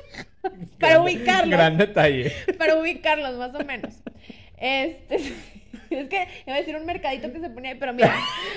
[0.79, 1.49] Para ubicarlos.
[1.49, 2.31] Gran detalle.
[2.57, 3.95] Para ubicarlos, más o menos.
[4.57, 5.33] Este,
[5.89, 8.13] es que iba a decir un mercadito que se ponía ahí, pero mira,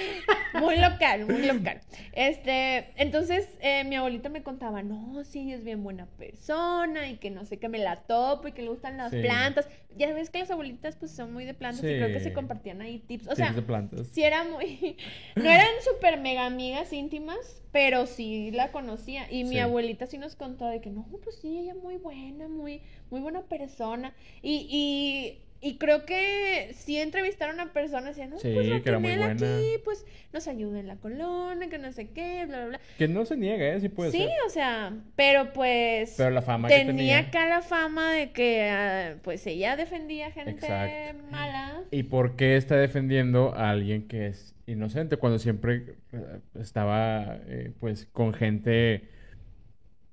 [0.61, 1.81] muy local, muy local.
[2.13, 7.31] Este, entonces eh, mi abuelita me contaba, no, sí, es bien buena persona y que
[7.31, 9.21] no sé, que me la topo y que le gustan las Sí.
[9.21, 9.69] plantas.
[9.97, 12.81] Ya ves que las abuelitas pues son muy de plantas y creo que se compartían
[12.83, 13.27] ahí tips.
[13.27, 14.09] O Tips sea, de plantas.
[14.09, 14.97] sí era muy,
[15.37, 19.31] no eran súper mega amigas íntimas, pero sí la conocía.
[19.31, 19.59] Y mi Sí.
[19.59, 23.43] abuelita sí nos contó de que no, pues sí, ella muy buena, muy, muy buena
[23.43, 24.15] persona.
[24.43, 28.89] Y, y, y creo que sí entrevistaron a personas y decían, no, Sí, pues que
[28.89, 29.33] era muy buena.
[29.33, 32.81] aquí, pues nos ayuda en la colonia, que no sé qué, bla, bla, bla.
[32.97, 33.81] Que no se niega, ¿eh?
[33.81, 34.31] Sí puede sí, ser.
[34.47, 37.19] o sea, pero pues Pero la fama que tenía tenía.
[37.19, 41.25] acá la fama de que ah, pues ella defendía gente Exacto.
[41.31, 41.81] mala.
[41.91, 47.73] ¿Y por qué está defendiendo a alguien que es inocente cuando siempre eh, estaba eh,
[47.81, 49.09] pues con gente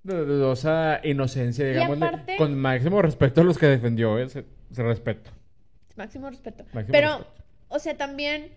[0.04, 4.84] de dudosa inocencia, digamos, aparte- con máximo respeto a los que defendió, eh, se, se
[4.84, 5.32] respeto.
[5.96, 6.66] Máximo respeto.
[6.74, 7.44] Máximo Pero, respeto.
[7.70, 8.50] o sea, también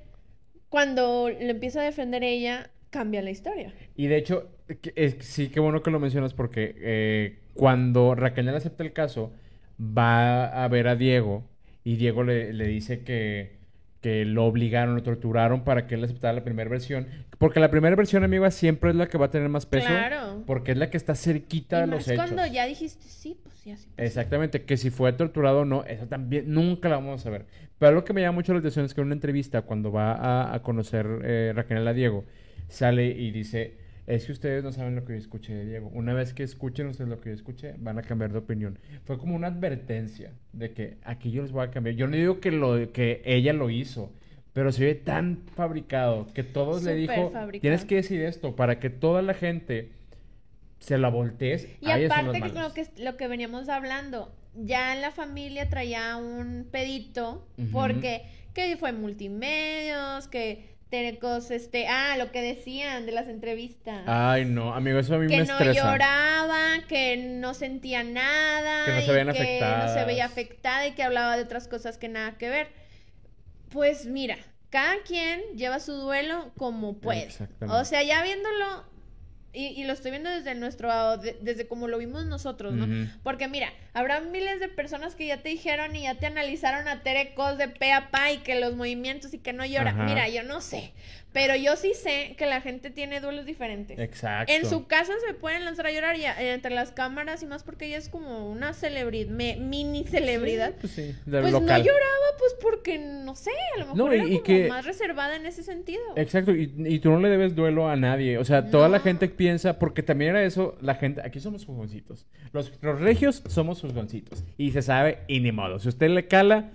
[0.68, 3.72] cuando le empieza a defender ella, cambia la historia.
[3.96, 4.48] Y de hecho,
[4.94, 9.32] es- sí, qué bueno que lo mencionas porque eh, cuando Raquel acepta el caso,
[9.80, 11.44] va a ver a Diego
[11.84, 13.57] y Diego le, le dice que,
[14.00, 17.06] que lo obligaron, lo torturaron para que él aceptara la primera versión.
[17.38, 19.86] Porque la primera versión, amiga, siempre es la que va a tener más peso.
[19.88, 20.42] Claro.
[20.46, 22.24] Porque es la que está cerquita Y de más los hechos.
[22.30, 23.88] cuando ya dijiste, sí, pues sí, así.
[23.88, 24.02] pasó".
[24.02, 27.46] Exactamente, que si fue torturado o no, eso también nunca la vamos a saber.
[27.78, 30.12] Pero lo que me llama mucho la atención es que en una entrevista, cuando va
[30.14, 32.24] a, a conocer eh, Raquel a Diego,
[32.68, 33.76] sale y dice,
[34.08, 35.90] es que ustedes no saben lo que yo escuché de Diego.
[35.92, 38.78] Una vez que escuchen ustedes lo que yo escuché, van a cambiar de opinión.
[39.04, 41.94] Fue como una advertencia de que aquí yo les voy a cambiar.
[41.94, 44.10] Yo no digo que, lo, que ella lo hizo,
[44.54, 47.60] pero se ve tan fabricado que todos le dijo, fabricado.
[47.60, 49.90] tienes que decir esto para que toda la gente
[50.78, 51.68] se la voltees.
[51.82, 56.66] Y a aparte que lo que lo que veníamos hablando, ya la familia traía un
[56.70, 58.22] pedito porque
[58.54, 64.02] que fue multimedios, que Terecos, este, ah, lo que decían de las entrevistas.
[64.06, 65.92] Ay, no, amigo, eso a mí que me no estresa.
[65.92, 70.92] lloraba, que no sentía nada, Que no se veían que no se veía afectada y
[70.92, 72.68] que hablaba de otras cosas que nada que ver.
[73.68, 74.38] Pues mira,
[74.70, 77.24] cada quien lleva su duelo como puede.
[77.24, 77.80] Exactamente.
[77.80, 78.84] O sea, ya viéndolo,
[79.52, 82.86] y, y lo estoy viendo desde nuestro, de- desde como lo vimos nosotros, ¿no?
[83.22, 87.02] Porque mira, habrá miles de personas que ya te dijeron y ya te analizaron a
[87.02, 89.90] Tere Cos de pe a pa y que los movimientos y que no llora.
[89.90, 90.04] Ajá.
[90.04, 90.92] Mira, yo no sé,
[91.32, 93.98] pero yo sí sé que la gente tiene duelos diferentes.
[93.98, 94.52] Exacto.
[94.52, 97.62] En su casa se pueden lanzar a llorar ya, eh, entre las cámaras y más
[97.62, 100.70] porque ella es como una celebridad, mini celebridad.
[100.72, 104.16] Sí, pues sí, Pues no lloraba, pues porque no sé, a lo mejor No, y-
[104.16, 106.00] era y como que- más reservada en ese sentido.
[106.16, 108.38] Exacto, y, y tú no le debes duelo a nadie.
[108.38, 112.26] O sea, toda la gente piensa, porque también era eso, la gente, aquí somos juzgoncitos.
[112.52, 114.44] Los, los regios somos juzgoncitos.
[114.56, 115.78] Y se sabe, y ni modo.
[115.78, 116.70] Si usted le cala,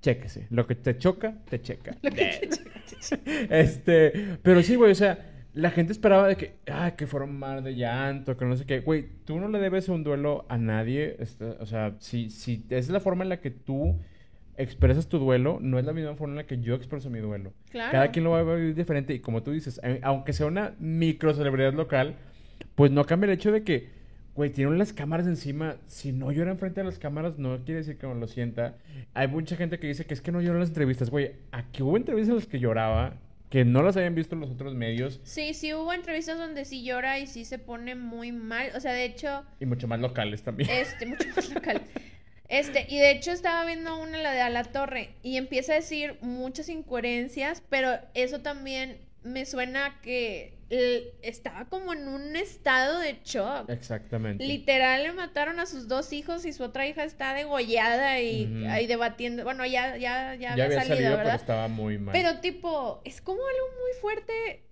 [0.00, 0.46] chéquese.
[0.50, 1.96] Lo que te choca, te checa.
[3.50, 5.18] este, pero sí, güey, o sea,
[5.54, 8.80] la gente esperaba de que, ah, que fueron mar de llanto, que no sé qué.
[8.80, 11.16] Güey, tú no le debes un duelo a nadie.
[11.18, 13.98] este, o sea, si, si es la forma en la que tú
[14.56, 17.52] expresas tu duelo, no es la misma forma en la que yo expreso mi duelo.
[17.70, 17.92] Claro.
[17.92, 19.14] Cada quien lo va a vivir diferente.
[19.14, 22.16] Y como tú dices, eh, aunque sea una micro celebridad local,
[22.74, 23.97] pues no cambia el hecho de que,
[24.38, 25.76] güey, tienen las cámaras encima.
[25.86, 28.76] Si no llora enfrente de las cámaras, no quiere decir que no lo sienta.
[29.12, 31.10] Hay mucha gente que dice que es que no llora en las entrevistas.
[31.10, 33.18] Güey, aquí hubo entrevistas en las que lloraba,
[33.50, 35.20] que no las habían visto en los otros medios.
[35.24, 38.70] Sí, sí hubo entrevistas donde sí llora y sí se pone muy mal.
[38.76, 40.70] O sea, de hecho, Y mucho más locales también.
[40.70, 41.82] este, mucho más local.
[42.48, 45.76] Este, y de hecho estaba viendo una, la de A la Torre, y empieza a
[45.76, 50.56] decir muchas incoherencias, pero eso también me suena que
[51.22, 53.70] estaba como en un estado de shock.
[53.70, 54.44] Exactamente.
[54.44, 58.86] Literal le mataron a sus dos hijos y su otra hija está degollada y ahí
[58.86, 59.44] debatiendo.
[59.44, 61.34] Bueno, ya, ya, ya, ya había salido, pero ¿verdad?
[61.36, 62.12] estaba muy mal.
[62.12, 64.64] Pero tipo, es como algo muy fuerte.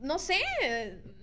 [0.00, 0.36] No sé,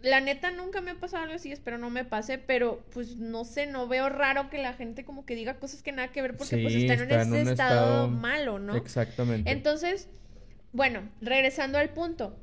[0.01, 3.45] la neta nunca me ha pasado algo así, espero no me pase, pero pues no
[3.45, 6.36] sé, no veo raro que la gente como que diga cosas que nada que ver
[6.36, 8.76] porque pues están está en en ese estado- malo, ¿no?
[8.76, 9.49] Exactamente.
[9.49, 10.10] Entonces,
[10.74, 12.38] bueno, regresando al punto,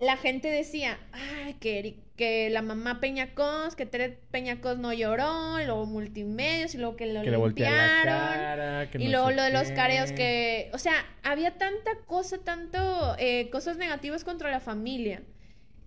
[0.00, 5.64] la gente decía, ay, que, que la mamá Peñacos, que Tere Peñacos no lloró, y
[5.64, 8.04] luego multimedios, y luego que lo que la limpiaron.
[8.04, 13.16] cara, que Y luego lo de los careos que, o sea, había tanta cosa, tanto
[13.18, 15.22] eh, cosas negativas contra la familia,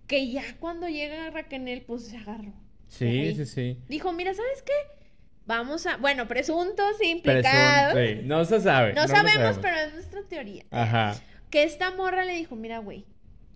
[0.06, 2.52] que ya cuando llega Raquel, pues se agarró.
[2.88, 3.34] Sí, Ahí.
[3.34, 3.78] sí, sí.
[3.88, 4.72] Dijo, mira, ¿sabes qué?
[5.46, 7.94] Vamos a, bueno, presuntos implicados.
[7.94, 8.92] Presun- sí, No se sabe.
[8.92, 10.64] No, lo sabemos, pero es nuestra teoría.
[10.70, 11.16] Ajá.
[11.50, 13.06] Que esta morra le dijo, mira, güey,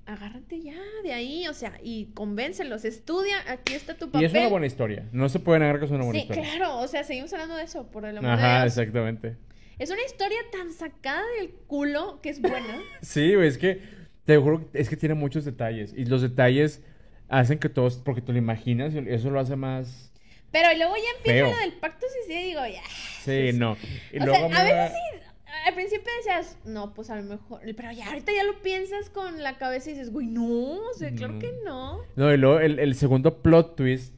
[0.07, 4.22] agárrate ya de ahí, o sea, y convéncelos, estudia, aquí está tu papel.
[4.22, 5.09] Y es una buena historia.
[5.12, 6.44] No se puede negar que es una buena Sí, historia.
[6.44, 8.78] claro, o sea, seguimos hablando de eso, por el amor de Ajá, Dios.
[8.78, 9.36] exactamente.
[9.78, 12.80] Es una historia tan sacada del culo que es buena.
[13.02, 13.82] Sí, es que
[14.24, 15.92] te juro, es que tiene muchos detalles.
[15.96, 16.82] Y los detalles
[17.28, 20.12] hacen que todos, porque tú lo imaginas, y eso lo hace más.
[20.52, 21.50] Pero luego ya empieza Feo.
[21.50, 22.82] lo del pacto suicida y digo, ya.
[23.22, 23.76] Sí, no.
[24.12, 25.18] Y o luego sea, a veces sí,
[25.64, 29.42] al principio decías, no, pues a lo mejor, pero ya ahorita ya lo piensas con
[29.42, 32.00] la cabeza y dices, güey, no, o sea, claro que no.
[32.16, 34.14] No, y luego el, el segundo plot twist,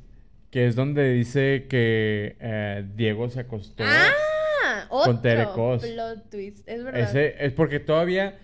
[0.50, 3.84] que es donde dice que eh, Diego se acostó.
[3.86, 5.82] Ah, otro Tere Cos.
[5.82, 7.00] plot twist, es verdad.
[7.00, 8.38] Ese es porque todavía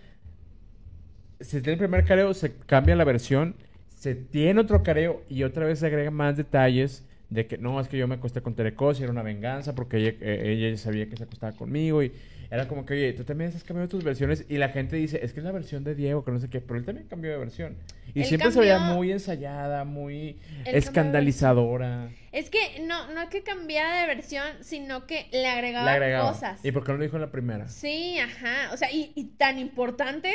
[1.41, 3.57] se tiene el primer careo, se cambia la versión,
[3.89, 7.89] se tiene otro careo y otra vez se agregan más detalles de que no, es
[7.89, 11.09] que yo me acosté con Terecos y era una venganza porque ella, eh, ella sabía
[11.09, 12.13] que se acostaba conmigo y
[12.51, 15.33] era como que, oye, tú también estás cambiando tus versiones y la gente dice, es
[15.33, 17.39] que es la versión de Diego, que no sé qué, pero él también cambió de
[17.39, 17.77] versión.
[18.15, 22.11] Y siempre se veía muy ensayada, muy escandalizadora.
[22.35, 26.33] Es que no, no es que cambiara de versión, sino que le agregaba, Le agregaba.
[26.33, 26.65] cosas.
[26.65, 27.69] ¿Y por qué no lo dijo en la primera?
[27.69, 28.73] Sí, ajá.
[28.73, 30.35] O sea, y, y tan importante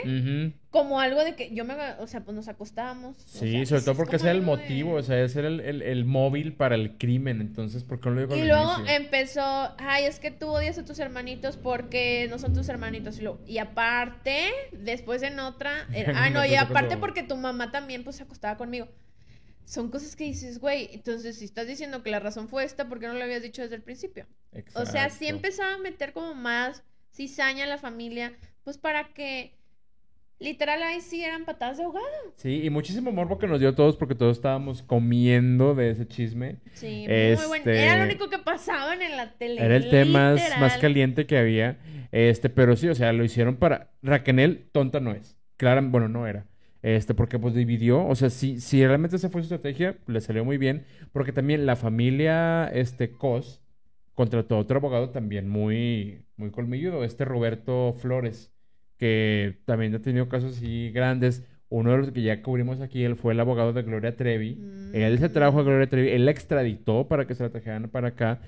[0.72, 3.18] como algo de que yo me, o sea, pues nos acostábamos.
[3.18, 5.20] o Sí, sea, sobre todo es porque ese como era el de- motivo, o sea,
[5.22, 8.36] ese era el, el- el móvil para el crimen, entonces, ¿por qué no lo digo
[8.38, 8.95] Y al luego inicio?
[8.95, 13.20] empezó, ay, es que tú odias a tus hermanitos porque no son tus hermanitos.
[13.20, 18.04] Y, y aparte, después en otra, era, ah, no, y aparte porque tu mamá también
[18.06, 18.88] pues se acostaba conmigo.
[19.70, 22.99] Son cosas que dices, güey, entonces si estás diciendo que la razón fue esta, ¿por
[22.99, 24.26] qué no lo habías dicho desde el principio?
[24.74, 29.53] O sea, sí empezaba a meter como más cizaña a la familia, pues para que
[30.39, 32.07] literal ahí sí eran patadas de ahogado.
[32.36, 36.07] Sí, y muchísimo morbo que nos dio a todos porque todos estábamos comiendo de ese
[36.07, 36.55] chisme.
[36.74, 37.55] Sí, muy bueno.
[37.57, 39.63] Este, Era lo único que pasaban en la tele.
[39.63, 41.78] Era el tema más, más caliente que había.
[42.11, 43.91] Este, pero sí, o sea, lo hicieron para.
[44.01, 45.38] Raquel, tonta no es.
[45.57, 46.49] Clara, bueno, no era.
[46.82, 48.06] Este, porque pues dividió.
[48.06, 50.86] O sea, si, si realmente esa fue su estrategia, le salió muy bien.
[51.12, 53.62] Porque también la familia, este, Cos,
[54.20, 58.52] contrató a otro abogado también muy, muy colmilludo, este Roberto Flores,
[58.98, 61.46] que también ha tenido casos así grandes.
[61.70, 64.56] Uno de los que ya cubrimos aquí, él fue el abogado de Gloria Trevi.
[64.56, 64.96] Mm.
[64.96, 68.10] Él se trajo a Gloria Trevi, él la extraditó para que se la trajeran para
[68.10, 68.42] acá.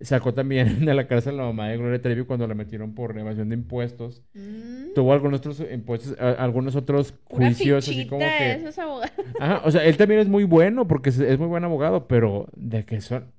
[0.00, 3.16] Sacó también de la cárcel a la mamá de Gloria Trevi cuando la metieron por
[3.18, 4.22] evasión de impuestos.
[4.34, 4.94] Mm.
[4.94, 8.52] Tuvo algunos otros impuestos, a- algunos otros Una juicios, así fichita como que...
[8.52, 9.12] esos abogados.
[9.40, 12.84] Ajá, o sea, él también es muy bueno porque es, muy buen abogado, pero de
[12.84, 13.32] que son...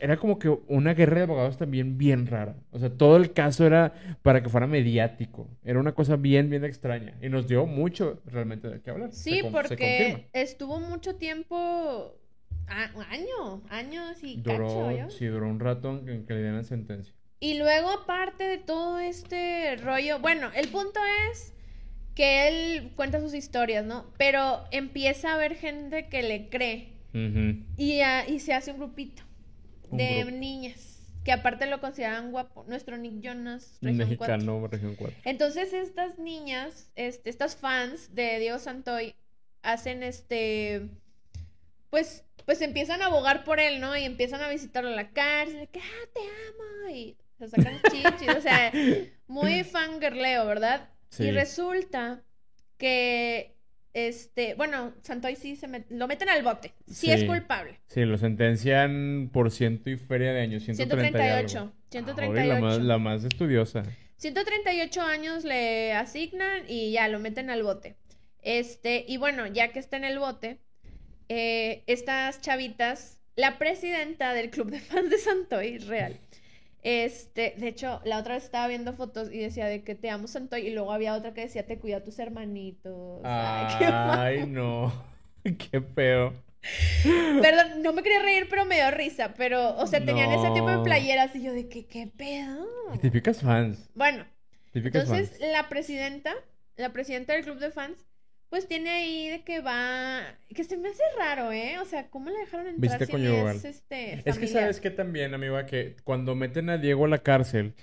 [0.00, 2.56] Era como que una guerra de abogados también bien rara.
[2.70, 3.92] O sea, todo el caso era
[4.22, 5.46] para que fuera mediático.
[5.62, 7.18] Era una cosa bien, bien extraña.
[7.20, 9.12] Y nos dio mucho realmente de qué hablar.
[9.12, 12.16] Sí, porque estuvo mucho tiempo,
[12.68, 15.10] a- año, años y cacho, Duró, ¿yo?
[15.10, 17.14] sí, duró un rato en, en que le dieran la sentencia.
[17.40, 20.98] Y luego, aparte de todo este rollo, bueno, el punto
[21.30, 21.52] es
[22.14, 24.06] que él cuenta sus historias, ¿no?
[24.16, 26.92] Pero empieza a haber gente que le cree
[27.76, 29.22] y, ah, y se hace un grupito
[29.90, 30.36] Un de grupo.
[30.36, 30.90] niñas
[31.24, 32.64] que aparte lo consideran guapo.
[32.68, 33.98] Nuestro Nick Jonas, región.
[34.08, 35.16] Mexicano, región 4.
[35.24, 39.14] Entonces estas niñas, este, estas fans de Diego Santoy,
[39.62, 40.88] hacen este,
[41.94, 43.96] pues, pues empiezan a abogar por él, ¿no?
[43.96, 48.34] Y empiezan a visitarlo a la cárcel, que, ah, te amo, y se sacan chichis,
[48.36, 48.72] o sea,
[49.28, 50.88] muy fangirleo, ¿verdad?
[51.10, 51.24] Sí.
[51.26, 52.24] Y resulta
[52.78, 53.54] que,
[53.92, 57.78] este, bueno, Santoy sí se met- lo meten al bote, sí, es culpable.
[57.86, 61.48] Sí, lo sentencian por ciento y feria de años, 130 y algo.
[61.48, 62.30] 138, Ah, 138.
[62.32, 63.84] órale, la, más, la más estudiosa.
[64.16, 67.94] 138 años le asignan y ya lo meten al bote.
[68.42, 70.58] Este, y bueno, ya que está en el bote,
[71.28, 76.18] eh, estas chavitas, la presidenta del club de fans de Santoy, real.
[76.82, 80.26] Este, de hecho, la otra vez estaba viendo fotos y decía de que te amo
[80.26, 83.20] Santoy, y luego había otra que decía te cuida a tus hermanitos.
[83.24, 83.84] Ay, qué.
[83.86, 84.92] Ay, no.
[85.44, 86.32] Qué feo.
[87.42, 89.34] Perdón, no me quería reír, pero me dio risa.
[89.34, 92.66] Pero, o sea, tenían ese tipo de playeras y yo de que, ¿qué pedo?
[93.02, 93.90] Típicas fans.
[93.94, 94.24] Bueno,
[94.74, 95.52] Típicas Entonces, fans.
[95.52, 96.34] la presidenta,
[96.76, 97.96] la presidenta del club de fans,
[98.54, 100.20] pues tiene ahí de que va,
[100.54, 101.80] que se me hace raro, ¿eh?
[101.80, 103.56] O sea, ¿cómo la dejaron entrar Visita si conyugal.
[103.56, 107.18] es este Es que sabes que también, amiga, que cuando meten a Diego a la
[107.18, 107.74] cárcel,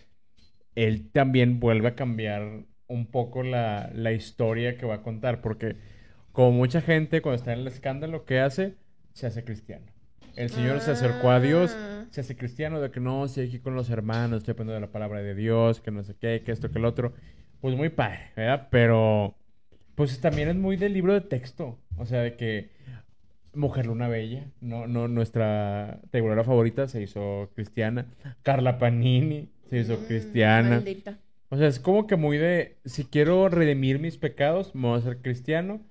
[0.76, 5.76] él también vuelve a cambiar un poco la, la historia que va a contar, porque
[6.32, 8.76] como mucha gente cuando está en el escándalo, ¿qué hace?
[9.12, 9.88] Se hace cristiano.
[10.38, 12.06] El Señor se acercó a Dios, Ah.
[12.12, 14.94] se hace cristiano de que no, estoy aquí con los hermanos, estoy aprendiendo de la
[14.94, 17.12] palabra de Dios, que no sé qué, que esto, que el otro.
[17.60, 18.70] Pues muy padre, ¿verdad?
[18.72, 19.36] Pero
[19.96, 22.70] pues también es muy del libro de texto, o sea, de que
[23.54, 28.08] Mujer Luna Bella, no, no, nuestra tegulara favorita se hizo cristiana.
[28.44, 30.70] Carla Panini se hizo Mm, cristiana.
[30.78, 31.20] Maldita.
[31.50, 35.00] O sea, es como que muy de, si quiero redimir mis pecados, me voy a
[35.00, 35.82] hacer cristiano,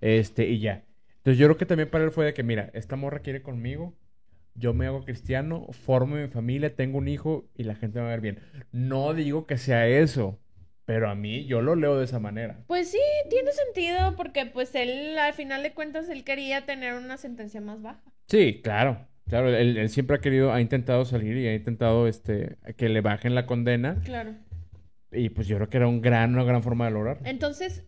[0.00, 0.84] este, y ya.
[1.18, 3.94] Entonces yo creo que también para él fue de que, mira, esta morra quiere conmigo,
[4.54, 8.08] yo me hago cristiano, formo mi familia, tengo un hijo y la gente me va
[8.08, 8.40] a ver bien.
[8.72, 10.38] No digo que sea eso,
[10.86, 12.62] pero a mí yo lo leo de esa manera.
[12.68, 17.18] Pues sí, tiene sentido porque pues él, al final de cuentas, él quería tener una
[17.18, 18.02] sentencia más baja.
[18.28, 19.06] Sí, claro.
[19.28, 23.00] Claro, él, él siempre ha querido, ha intentado salir y ha intentado este que le
[23.00, 24.00] bajen la condena.
[24.04, 24.34] Claro.
[25.10, 27.18] Y pues yo creo que era un gran, una gran forma de lograr.
[27.24, 27.84] Entonces,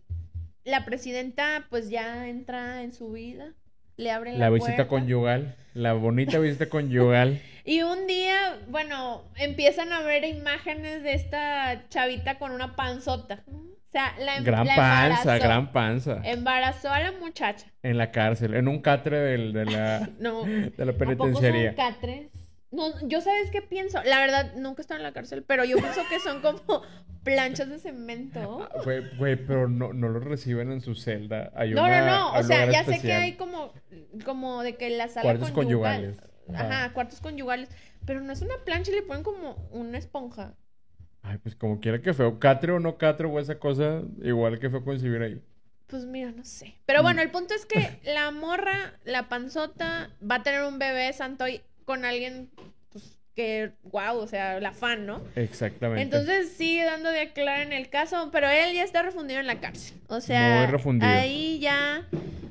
[0.65, 3.53] la presidenta pues ya entra en su vida,
[3.99, 4.87] le la, La visita puerta.
[4.87, 7.39] conyugal, la bonita visita conyugal.
[7.65, 13.43] Y un día, bueno, empiezan a ver imágenes de esta chavita con una panzota.
[13.47, 15.45] O sea, la, em- Gran la panza, embarazó.
[15.45, 16.21] gran panza.
[16.23, 17.67] Embarazó a la muchacha.
[17.83, 21.17] En la cárcel, en un catre del- de la, No, de la ¿a poco son
[21.17, 21.75] penitenciaría.
[21.75, 22.29] catres?
[22.71, 24.01] No, yo sabes qué pienso.
[24.03, 26.83] La verdad, nunca he estado en la cárcel, pero yo pienso que son como
[27.23, 28.67] planchas de cemento.
[28.71, 31.51] Ah, Güey, güey, pero no, no lo reciben en su celda.
[31.55, 32.39] Hay No, una- no, no.
[32.39, 33.73] O sea, ya sé que hay como,
[34.23, 35.95] como de que la sala Cuartos conyugal.
[36.15, 36.29] conyugales.
[36.53, 36.83] Ajá.
[36.85, 36.93] Ajá.
[36.93, 37.69] cuartos conyugales.
[38.05, 40.53] Pero no es una plancha y le ponen como una esponja.
[41.21, 42.39] Ay, pues como quiera que feo.
[42.39, 45.41] Catre o no catre o esa cosa, igual que fue concebir ahí.
[45.87, 46.67] Pues mira, no sé.
[46.67, 46.73] Mm.
[46.85, 51.11] Pero bueno, el punto es que la morra, la panzota, va a tener un bebé
[51.13, 52.51] santoy con alguien,
[52.91, 55.23] pues, que, wow, o sea, la fan, ¿no?
[55.35, 56.03] Exactamente.
[56.03, 59.59] Entonces sigue dando de aclarar en el caso, pero él ya está refundido en la
[59.59, 59.97] cárcel.
[60.07, 61.11] O sea, Muy refundido.
[61.11, 62.05] ahí ya,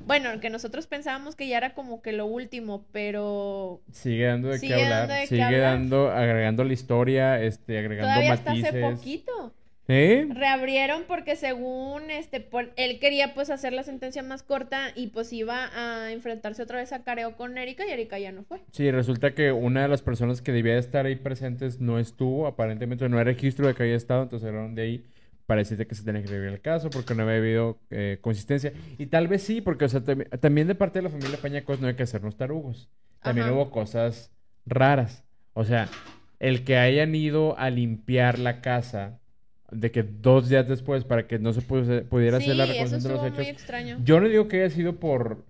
[0.09, 4.59] bueno, que nosotros pensábamos que ya era como que lo último, pero Sigue dando de
[4.59, 5.20] Sigue qué dando hablar.
[5.20, 5.61] qué Sigue hablar.
[5.61, 8.91] dando, agregando la historia, este, agregando todavía hasta hace matices.
[8.99, 9.55] poquito.
[9.91, 10.26] ¿Eh?
[10.30, 15.32] Reabrieron porque según este por- él quería pues hacer la sentencia más corta y pues
[15.32, 18.61] iba a enfrentarse otra vez a careo con Erika y Erika ya no fue.
[18.70, 23.09] Sí, resulta que una de las personas que debía estar ahí presentes no estuvo, aparentemente
[23.09, 25.05] no hay registro de que haya estado, entonces era de ahí.
[25.47, 28.74] Parece que se tenía que revisar el caso porque no había habido eh, consistencia.
[28.99, 31.80] Y tal vez sí, porque o sea, tam- también de parte de la familia Pañacos
[31.80, 32.91] no hay que hacernos tarugos.
[33.22, 33.55] También Ajá.
[33.57, 34.30] hubo cosas
[34.66, 35.24] raras.
[35.55, 35.89] O sea,
[36.39, 39.20] el que hayan ido a limpiar la casa
[39.70, 43.32] de que dos días después para que no se pudiera hacer la reconstrucción de los
[43.34, 43.60] muy hechos.
[43.60, 43.98] extraño.
[44.02, 45.44] Yo no digo que haya sido por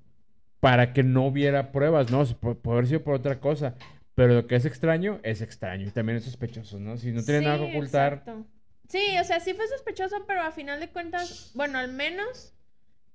[0.60, 3.76] para que no hubiera pruebas, no, puede, haber sido por otra cosa,
[4.14, 6.96] pero lo que es extraño es extraño y también es sospechoso, ¿no?
[6.96, 8.46] Si no tiene nada que ocultar, exacto.
[8.88, 12.54] Sí, o sea, sí fue sospechoso, pero a final de cuentas, bueno, al menos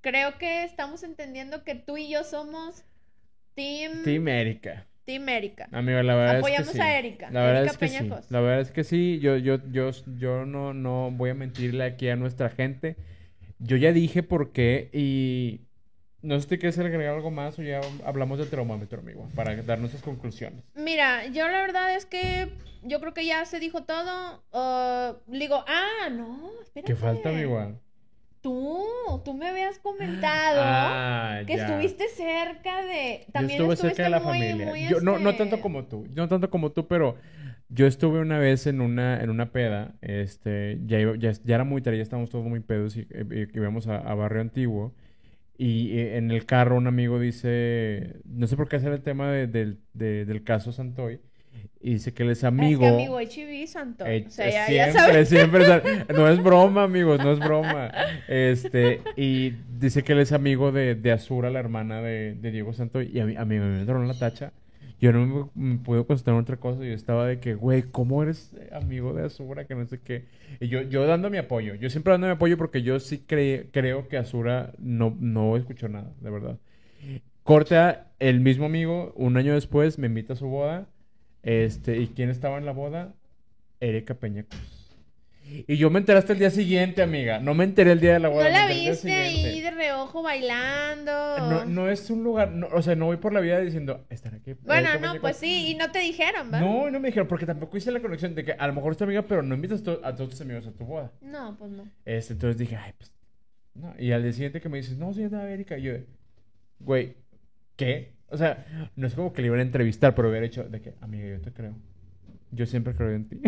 [0.00, 2.84] creo que estamos entendiendo que tú y yo somos
[3.54, 4.86] Team, Team Erika.
[5.04, 5.68] Team Erika.
[5.72, 6.82] Amigo, la verdad Apoyamos es que sí.
[6.82, 8.10] a Erika, La verdad Erika es que sí.
[8.30, 9.18] La verdad es que sí.
[9.20, 12.96] Yo, yo, yo, yo no, no voy a mentirle aquí a nuestra gente.
[13.58, 15.60] Yo ya dije por qué y
[16.22, 19.54] no sé si te quieres agregar algo más o ya hablamos del termómetro, amigo, para
[19.62, 20.64] dar nuestras conclusiones.
[20.74, 22.50] Mira, yo la verdad es que
[22.82, 24.42] yo creo que ya se dijo todo.
[24.52, 26.92] Uh, digo, ah, no, espérate.
[26.92, 27.78] ¿Qué falta, amigo?
[28.44, 28.84] Tú,
[29.24, 31.66] tú me habías comentado Ah, que ya.
[31.66, 33.24] estuviste cerca de.
[33.32, 34.66] También yo estuve estuviste cerca de la muy, familia.
[34.66, 37.16] muy, yo, no, no este, tanto como tú, no tanto como tú, pero
[37.70, 41.64] yo estuve una vez en una, en una peda, este, ya, iba- ya, ya era
[41.64, 43.04] muy tarde, ya estábamos todos muy pedos y, y-
[43.44, 44.94] y íbamos a, a Barrio Antiguo.
[45.56, 49.46] Y en el carro un amigo dice, no sé por qué hacer el tema de-
[49.46, 51.20] del- de- del caso Santoy,
[51.84, 52.82] y dice que él es amigo.
[52.82, 53.18] Es que amigo
[53.66, 54.06] Santo.
[54.06, 55.64] Eh, o sea, ya, ya siempre, siempre,
[56.16, 57.92] no es broma, amigos, no es broma.
[58.26, 62.72] Este, y dice que él es amigo de, de Azura, la hermana de, de Diego
[62.72, 64.52] Santoy, y a mí, a mí me entró en la tacha.
[64.98, 66.82] Yo no me, me pude concentrar en otra cosa.
[66.82, 69.66] Yo estaba de que, güey, ¿cómo eres amigo de Azura?
[69.66, 70.24] Que no sé qué.
[70.60, 71.74] Y yo, yo dando mi apoyo.
[71.74, 75.88] Yo siempre dando mi apoyo porque yo sí cre- creo que Azura no, no escuchó
[75.88, 76.58] nada, de verdad.
[77.42, 80.86] Corta, el mismo amigo, un año después, me invita a su boda.
[81.44, 83.14] Este, ¿y quién estaba en la boda?
[83.80, 84.80] Erika Peña Cruz.
[85.46, 87.38] Y yo me enteré hasta el día siguiente, amiga.
[87.38, 88.44] No me enteré el día de la boda.
[88.44, 91.12] ¿No la viste ahí de reojo bailando?
[91.38, 94.38] No, no es un lugar, no, o sea, no voy por la vida diciendo, estará
[94.38, 94.54] aquí.
[94.62, 95.40] Bueno, Erika no, Peña pues Cruz?".
[95.46, 96.60] sí, y no te dijeron, ¿va?
[96.60, 98.98] No, no me dijeron, porque tampoco hice la conexión de que a lo mejor es
[98.98, 101.12] tu amiga, pero no invitas a todos tus amigos a tu boda.
[101.20, 101.86] No, pues no.
[102.06, 103.12] Este, entonces dije, ay, pues.
[103.74, 103.92] No.
[103.98, 105.92] Y al día siguiente que me dices, no, señorita América, y yo,
[106.78, 107.16] güey,
[107.76, 108.13] ¿qué?
[108.28, 110.94] O sea, no es como que le iban a entrevistar, pero hubiera hecho de que,
[111.00, 111.74] amiga, yo te creo.
[112.50, 113.40] Yo siempre creo en ti.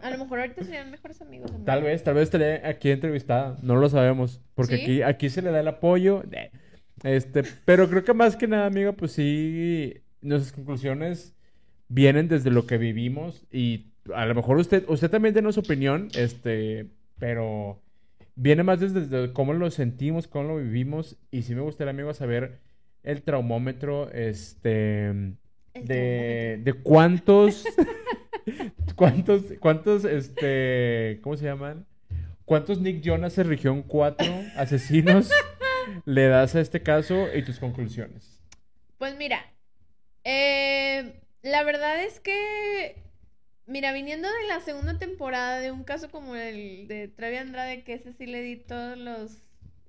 [0.00, 1.50] A lo mejor ahorita serían mejores amigos.
[1.50, 1.64] amigo.
[1.64, 3.58] tal vez, tal vez estaré aquí entrevistada.
[3.62, 4.40] No lo sabemos.
[4.54, 4.82] Porque ¿Sí?
[4.82, 6.22] aquí, aquí se le da el apoyo.
[7.02, 11.34] Este, pero creo que más que nada, amiga, pues sí, nuestras conclusiones
[11.88, 16.08] vienen desde lo que vivimos y a lo mejor usted, usted también tiene su opinión,
[16.14, 16.86] este,
[17.18, 17.82] pero
[18.34, 22.12] viene más desde, desde cómo lo sentimos, cómo lo vivimos y sí me gustaría, amigo,
[22.14, 22.60] saber
[23.02, 25.36] el traumómetro, este, El
[25.74, 27.64] de, de cuántos,
[28.96, 31.86] cuántos, cuántos, este, ¿cómo se llaman?
[32.44, 34.26] ¿Cuántos Nick Jonas de región 4
[34.56, 35.30] asesinos
[36.04, 38.40] le das a este caso y tus conclusiones?
[38.98, 39.44] Pues mira,
[40.24, 43.02] eh, la verdad es que,
[43.66, 47.94] mira, viniendo de la segunda temporada de un caso como el de Trevi Andrade, que
[47.94, 49.42] ese sí le di todos los,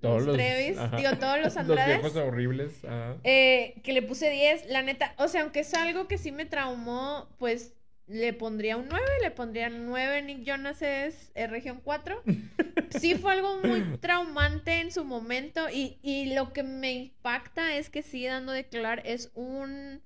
[0.04, 0.98] Todos los los- Trevis, ajá.
[0.98, 2.86] digo, todos los Los Andrades, viejos horribles.
[2.86, 3.16] ajá.
[3.24, 6.46] eh, que le puse 10, la neta, o sea, aunque es algo que sí me
[6.46, 7.74] traumó, pues
[8.06, 12.22] le pondría un 9, le pondría 9 Nick Jonas es eh, región 4.
[13.00, 17.90] Sí fue algo muy traumante en su momento y, y lo que me impacta es
[17.90, 20.00] que sigue dando de declarar es un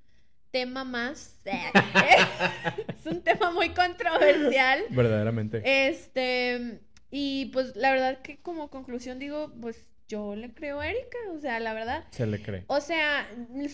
[0.51, 4.83] tema más, es un tema muy controversial.
[4.89, 5.61] Verdaderamente.
[5.89, 6.79] Este,
[7.11, 11.39] y pues la verdad que como conclusión digo, pues yo le creo a Erika, o
[11.39, 12.05] sea, la verdad.
[12.11, 12.63] Se le cree.
[12.67, 13.27] O sea,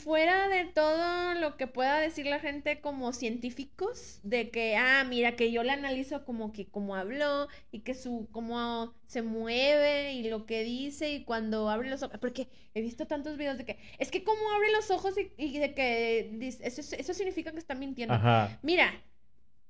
[0.04, 5.36] fuera de todo lo que pueda decir la gente como científicos, de que, ah, mira,
[5.36, 10.28] que yo le analizo como que cómo habló y que su, cómo se mueve y
[10.28, 13.78] lo que dice y cuando abre los ojos, porque he visto tantos videos de que,
[14.00, 17.60] es que cómo abre los ojos y, y de que, dice- eso, eso significa que
[17.60, 18.16] está mintiendo.
[18.16, 18.58] Ajá.
[18.64, 18.92] Mira,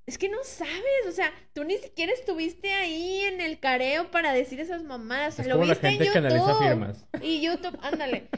[0.06, 4.32] es que no sabes, o sea, tú ni siquiera estuviste ahí en el careo para
[4.32, 6.58] decir esas mamadas, Es lo como la viste gente en que YouTube.
[6.58, 7.06] firmas.
[7.22, 8.28] Y YouTube, ándale.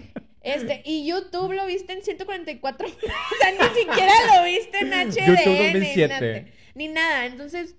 [0.42, 2.86] Este, y YouTube lo viste en 144.
[2.88, 5.26] o sea, ni siquiera lo viste en HD.
[5.26, 6.08] Ni 2007.
[6.08, 6.44] nada,
[6.74, 7.26] ni nada.
[7.26, 7.74] Entonces,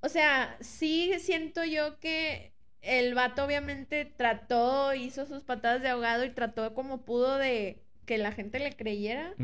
[0.00, 6.24] o sea, sí siento yo que el vato obviamente trató, hizo sus patadas de ahogado
[6.24, 9.34] y trató como pudo de que la gente le creyera.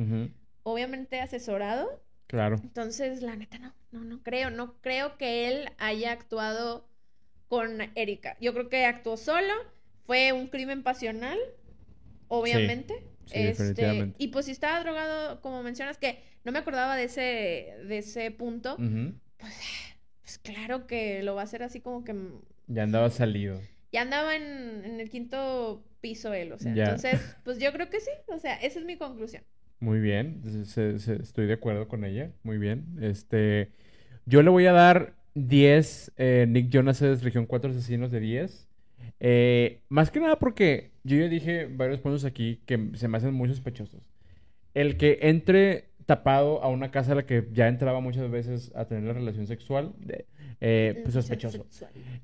[0.62, 2.03] Obviamente asesorado.
[2.27, 2.57] Claro.
[2.62, 6.89] Entonces, la neta, no, no, no creo, no creo que él haya actuado
[7.49, 8.37] con Erika.
[8.41, 9.53] Yo creo que actuó solo,
[10.07, 11.39] fue un crimen pasional,
[12.29, 12.95] obviamente.
[13.27, 14.16] sí, este, definitivamente.
[14.18, 17.20] y pues si estaba drogado, como mencionas, que no me acordaba de ese,
[17.87, 19.14] de ese punto, Ujú.
[20.22, 22.14] pues claro que lo va a hacer así como que
[22.68, 23.61] Ya andaba salido.
[23.93, 26.85] ya andaba en, en el quinto piso él, o sea, Ya.
[26.85, 29.43] entonces, pues yo creo que sí, o sea, esa es mi conclusión.
[29.81, 32.31] Muy bien, se- se- estoy de acuerdo con ella.
[32.43, 32.85] Muy bien.
[33.01, 33.70] Este,
[34.24, 38.68] yo le voy a dar 10 eh, Nick Jonas Región 4 asesinos de 10.
[39.20, 43.35] Eh, más que nada porque yo ya dije varios puntos aquí que se me hacen
[43.35, 44.03] muy sospechosos.
[44.74, 48.87] El que entre tapado a una casa a la que ya entraba muchas veces a
[48.87, 49.93] tener la relación sexual,
[50.61, 51.66] eh, pues sospechoso.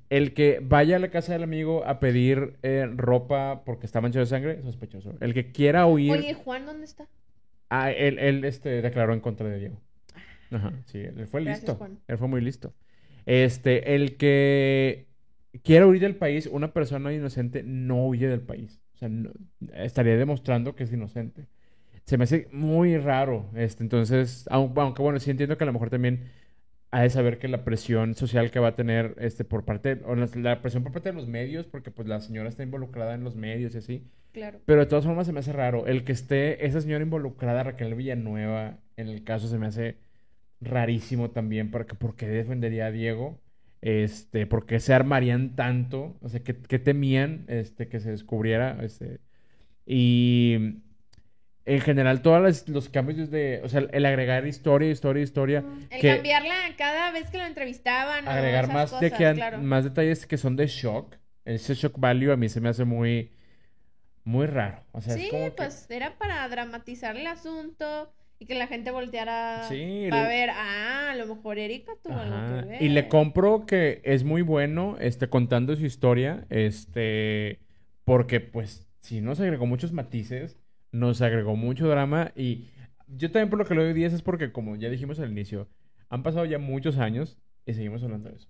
[0.09, 4.23] El que vaya a la casa del amigo a pedir eh, ropa porque está manchado
[4.25, 5.15] de sangre, sospechoso.
[5.19, 6.11] El que quiera huir...
[6.13, 7.07] Oye, Juan, ¿dónde está?
[7.75, 9.81] Ah, él, él este, declaró en contra de Diego.
[10.51, 11.75] Ajá, sí, él fue Gracias, listo.
[11.75, 11.99] Juan.
[12.07, 12.73] Él fue muy listo.
[13.25, 15.07] Este, el que
[15.63, 18.79] quiera huir del país, una persona inocente no huye del país.
[18.95, 19.31] O sea, no-
[19.73, 21.47] estaría demostrando que es inocente.
[22.05, 23.49] Se me hace muy raro.
[23.55, 26.23] Este, entonces, aun- aunque, bueno, sí entiendo que a lo mejor también
[26.93, 30.15] ha de saber que la presión social que va a tener este, por parte, o
[30.15, 33.23] la, la presión por parte de los medios, porque pues la señora está involucrada en
[33.23, 34.11] los medios y así.
[34.31, 34.61] Claro.
[34.65, 35.87] Pero de todas formas se me hace raro.
[35.87, 39.97] El que esté esa señora involucrada, Raquel Villanueva, en el caso se me hace
[40.61, 41.71] rarísimo también.
[41.71, 43.41] Porque, ¿Por qué defendería a Diego?
[43.81, 46.17] Este, ¿por qué se armarían tanto?
[46.21, 48.79] O sea, ¿qué, qué temían este, que se descubriera?
[48.83, 49.19] Este,
[49.85, 50.83] Y
[51.65, 55.63] en general, todos los cambios de, o sea, el agregar historia, historia, historia.
[55.89, 58.27] El cambiarla cada vez que lo entrevistaban.
[58.27, 61.15] Agregar más, de que, más detalles que son de shock.
[61.45, 63.31] Ese shock value a mí se me hace muy,
[64.23, 64.83] muy raro.
[64.91, 70.07] O sea, sí, pues era para dramatizar el asunto y que la gente volteara sí,
[70.09, 72.81] para ver, ah, a lo mejor Erika tuvo algo que ver.
[72.81, 77.59] Y le compro que es muy bueno este, contando su historia, este,
[78.03, 80.57] porque pues sí nos agregó muchos matices,
[80.93, 82.69] nos agregó mucho drama y
[83.07, 85.67] yo también por lo que lo doy 10 es porque como ya dijimos al inicio,
[86.07, 88.47] han pasado ya muchos años y seguimos hablando de eso.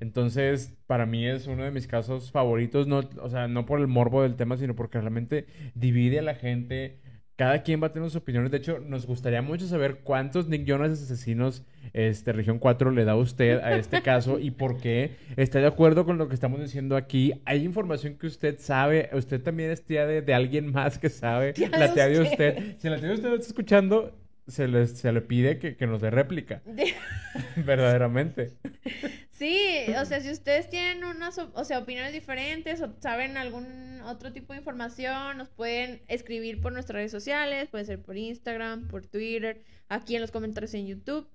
[0.00, 3.86] Entonces, para mí es uno de mis casos favoritos, no, o sea, no por el
[3.86, 7.00] morbo del tema, sino porque realmente divide a la gente,
[7.36, 8.50] cada quien va a tener sus opiniones.
[8.50, 11.62] De hecho, nos gustaría mucho saber cuántos Nick Jonas asesinos
[11.92, 15.16] este, Región 4 le da a usted a este caso y por qué.
[15.36, 17.32] ¿Está de acuerdo con lo que estamos diciendo aquí?
[17.44, 19.10] ¿Hay información que usted sabe?
[19.12, 21.54] ¿Usted también es tía de, alguien más que sabe?
[21.70, 22.76] la tía de usted.
[22.78, 24.12] Si la tía de usted está escuchando,
[24.46, 26.62] se le, se le pide que, que nos dé réplica.
[27.56, 28.52] Verdaderamente.
[29.30, 34.32] Sí, o sea, si ustedes tienen unas, o sea, opiniones diferentes o saben algún otro
[34.32, 39.06] tipo de información, nos pueden escribir por nuestras redes sociales, puede ser por Instagram, por
[39.06, 41.28] Twitter, aquí en los comentarios en YouTube.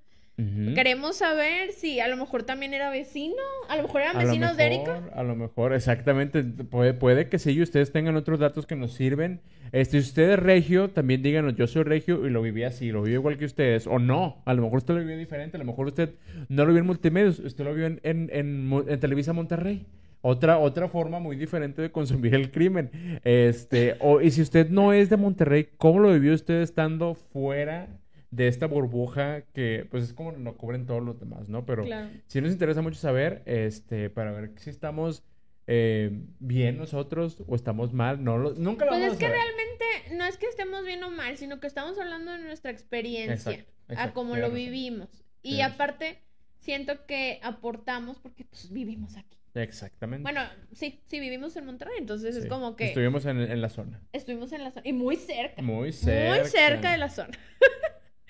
[0.74, 3.36] Queremos saber si a lo mejor también era vecino,
[3.68, 5.04] a lo mejor eran vecinos de Erika.
[5.14, 6.42] A lo mejor, exactamente.
[6.44, 9.42] Puede, puede que sí, y ustedes tengan otros datos que nos sirven.
[9.72, 13.02] Este, si usted es regio, también díganos, yo soy regio y lo viví así, lo
[13.02, 14.42] viví igual que ustedes, o no.
[14.46, 16.16] A lo mejor usted lo vivió diferente, a lo mejor usted
[16.48, 19.86] no lo vio en multimedios, usted lo vio en, en, en, Televisa Monterrey.
[20.22, 22.90] Otra, otra forma muy diferente de consumir el crimen.
[23.24, 27.88] Este, o, y si usted no es de Monterrey, ¿cómo lo vivió usted estando fuera
[28.32, 31.66] de esta burbuja que pues es como lo cubren todos los demás, ¿no?
[31.66, 31.86] Pero
[32.28, 35.24] sí nos interesa mucho saber, este, para ver si estamos
[35.72, 36.10] eh,
[36.40, 40.48] bien nosotros o estamos mal, no nunca lo pues es que realmente no es que
[40.48, 45.10] estemos bien o mal, sino que estamos hablando de nuestra experiencia, a cómo lo vivimos.
[45.44, 46.24] Y aparte,
[46.58, 49.38] siento que aportamos porque pues vivimos aquí.
[49.54, 50.24] Exactamente.
[50.24, 50.42] Bueno,
[50.72, 52.88] sí, sí, vivimos en Monterrey, entonces es como que...
[52.88, 54.02] Estuvimos en, en, la zona.
[54.12, 54.88] Estuvimos en la zona.
[54.88, 55.62] Y muy cerca.
[55.62, 56.40] Muy cerca.
[56.40, 57.38] Muy cerca de la zona.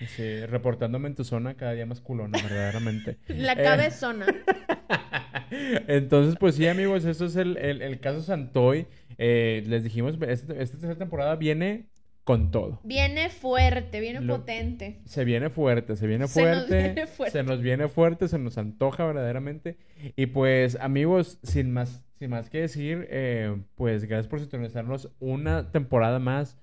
[0.08, 3.18] Sí, reportándome en tu zona cada día más culona, verdaderamente.
[3.28, 4.26] La eh, cabezona.
[5.50, 8.86] Entonces, pues sí, amigos, eso es el, el, caso Santoy.
[9.18, 11.86] Eh, les dijimos, esta, tercera temporada viene
[12.24, 12.80] con todo.
[12.84, 15.00] Viene fuerte, viene potente.
[15.04, 16.68] Se viene fuerte, se viene fuerte.
[16.68, 17.38] Se nos viene fuerte.
[17.38, 19.76] Se nos viene fuerte, se nos antoja verdaderamente.
[20.16, 25.72] Y pues, amigos, sin más, sin más que decir, eh, pues gracias por sintonizarnos una
[25.72, 26.56] temporada más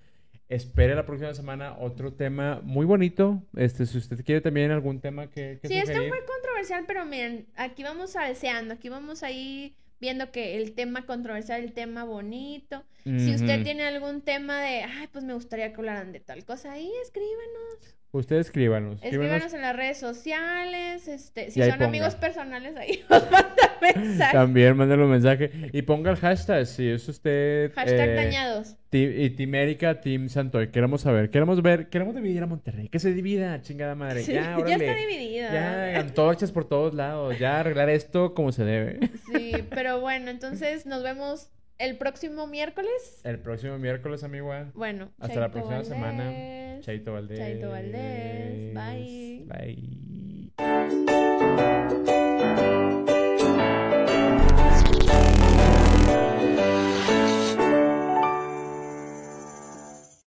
[0.50, 3.44] espere la próxima semana otro tema muy bonito.
[3.56, 5.60] Este, si usted quiere también algún tema que...
[5.62, 10.32] que sí, está muy controversial, pero miren, aquí vamos a deseando, aquí vamos ahí viendo
[10.32, 12.84] que el tema controversial, el tema bonito.
[13.04, 16.74] Si usted tiene algún tema de, ay, pues me gustaría que hablaran de tal cosa,
[16.74, 17.97] ahí escríbanos.
[18.18, 19.00] Usted escríbanos.
[19.04, 21.08] Escríbanos en las redes sociales.
[21.08, 24.34] Este, si son amigos personales, ahí nos manda mensaje.
[24.34, 25.52] También mándenle un mensaje.
[25.72, 27.72] Y ponga el hashtag si es usted.
[27.74, 28.76] Hashtag eh, dañados.
[28.92, 30.72] y Team Erika, Team Santoy.
[30.72, 32.90] Queremos saber, queremos ver, queremos dividir a Monterrey.
[32.90, 34.24] Que se divida, chingada madre.
[34.24, 35.54] ya, ya está dividida.
[35.54, 37.38] Ya, antorchas por todos lados.
[37.38, 39.00] Ya arreglar esto como se debe.
[39.32, 43.22] Sí, pero bueno, entonces nos vemos el próximo miércoles.
[43.24, 44.72] El próximo miércoles, amiga.
[44.74, 46.80] Bueno, hasta la próxima semana.
[46.82, 47.38] Chaito Valdés.
[47.40, 48.74] Chaito Valdés.
[48.74, 49.46] Bye.
[49.48, 50.52] Bye.